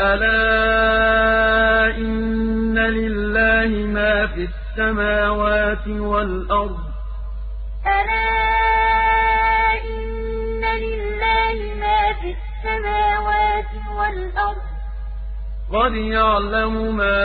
ألا 0.00 1.96
إن 1.96 2.78
لله 2.78 3.86
ما 3.86 4.26
في 4.26 4.48
السماوات 4.48 5.88
والأرض. 5.88 6.78
ألا 7.86 8.24
إن 9.84 10.64
لله 10.64 11.74
ما 11.80 12.12
في 12.12 12.34
السماوات 12.36 13.72
والأرض. 13.96 14.62
قد 15.72 15.94
يعلم 15.94 16.96
ما 16.96 17.24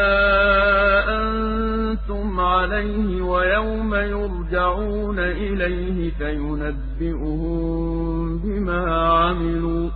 أنتم 1.99 2.39
عليه 2.39 3.21
ويوم 3.21 3.95
يرجعون 3.95 5.19
إليه 5.19 6.11
فينبئهم 6.11 7.57
بما 8.37 9.07
عملوا. 9.07 9.89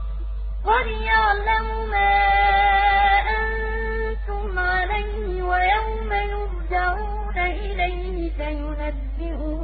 قد 0.65 0.87
يعلم 0.87 1.89
ما 1.91 2.13
أنتم 3.39 4.59
عليه 4.59 5.43
ويوم 5.43 6.11
يرجعون 6.11 7.37
إليه 7.37 8.31
فينبئهم 8.37 9.63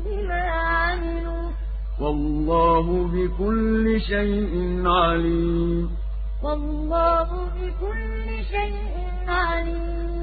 بما 0.00 0.42
عملوا. 0.42 1.50
والله 2.00 3.08
بكل 3.12 4.00
شيء 4.00 4.82
عليم. 4.86 5.90
والله 6.42 7.28
بكل 7.56 8.44
شيء 8.50 8.96
عليم. 9.28 10.15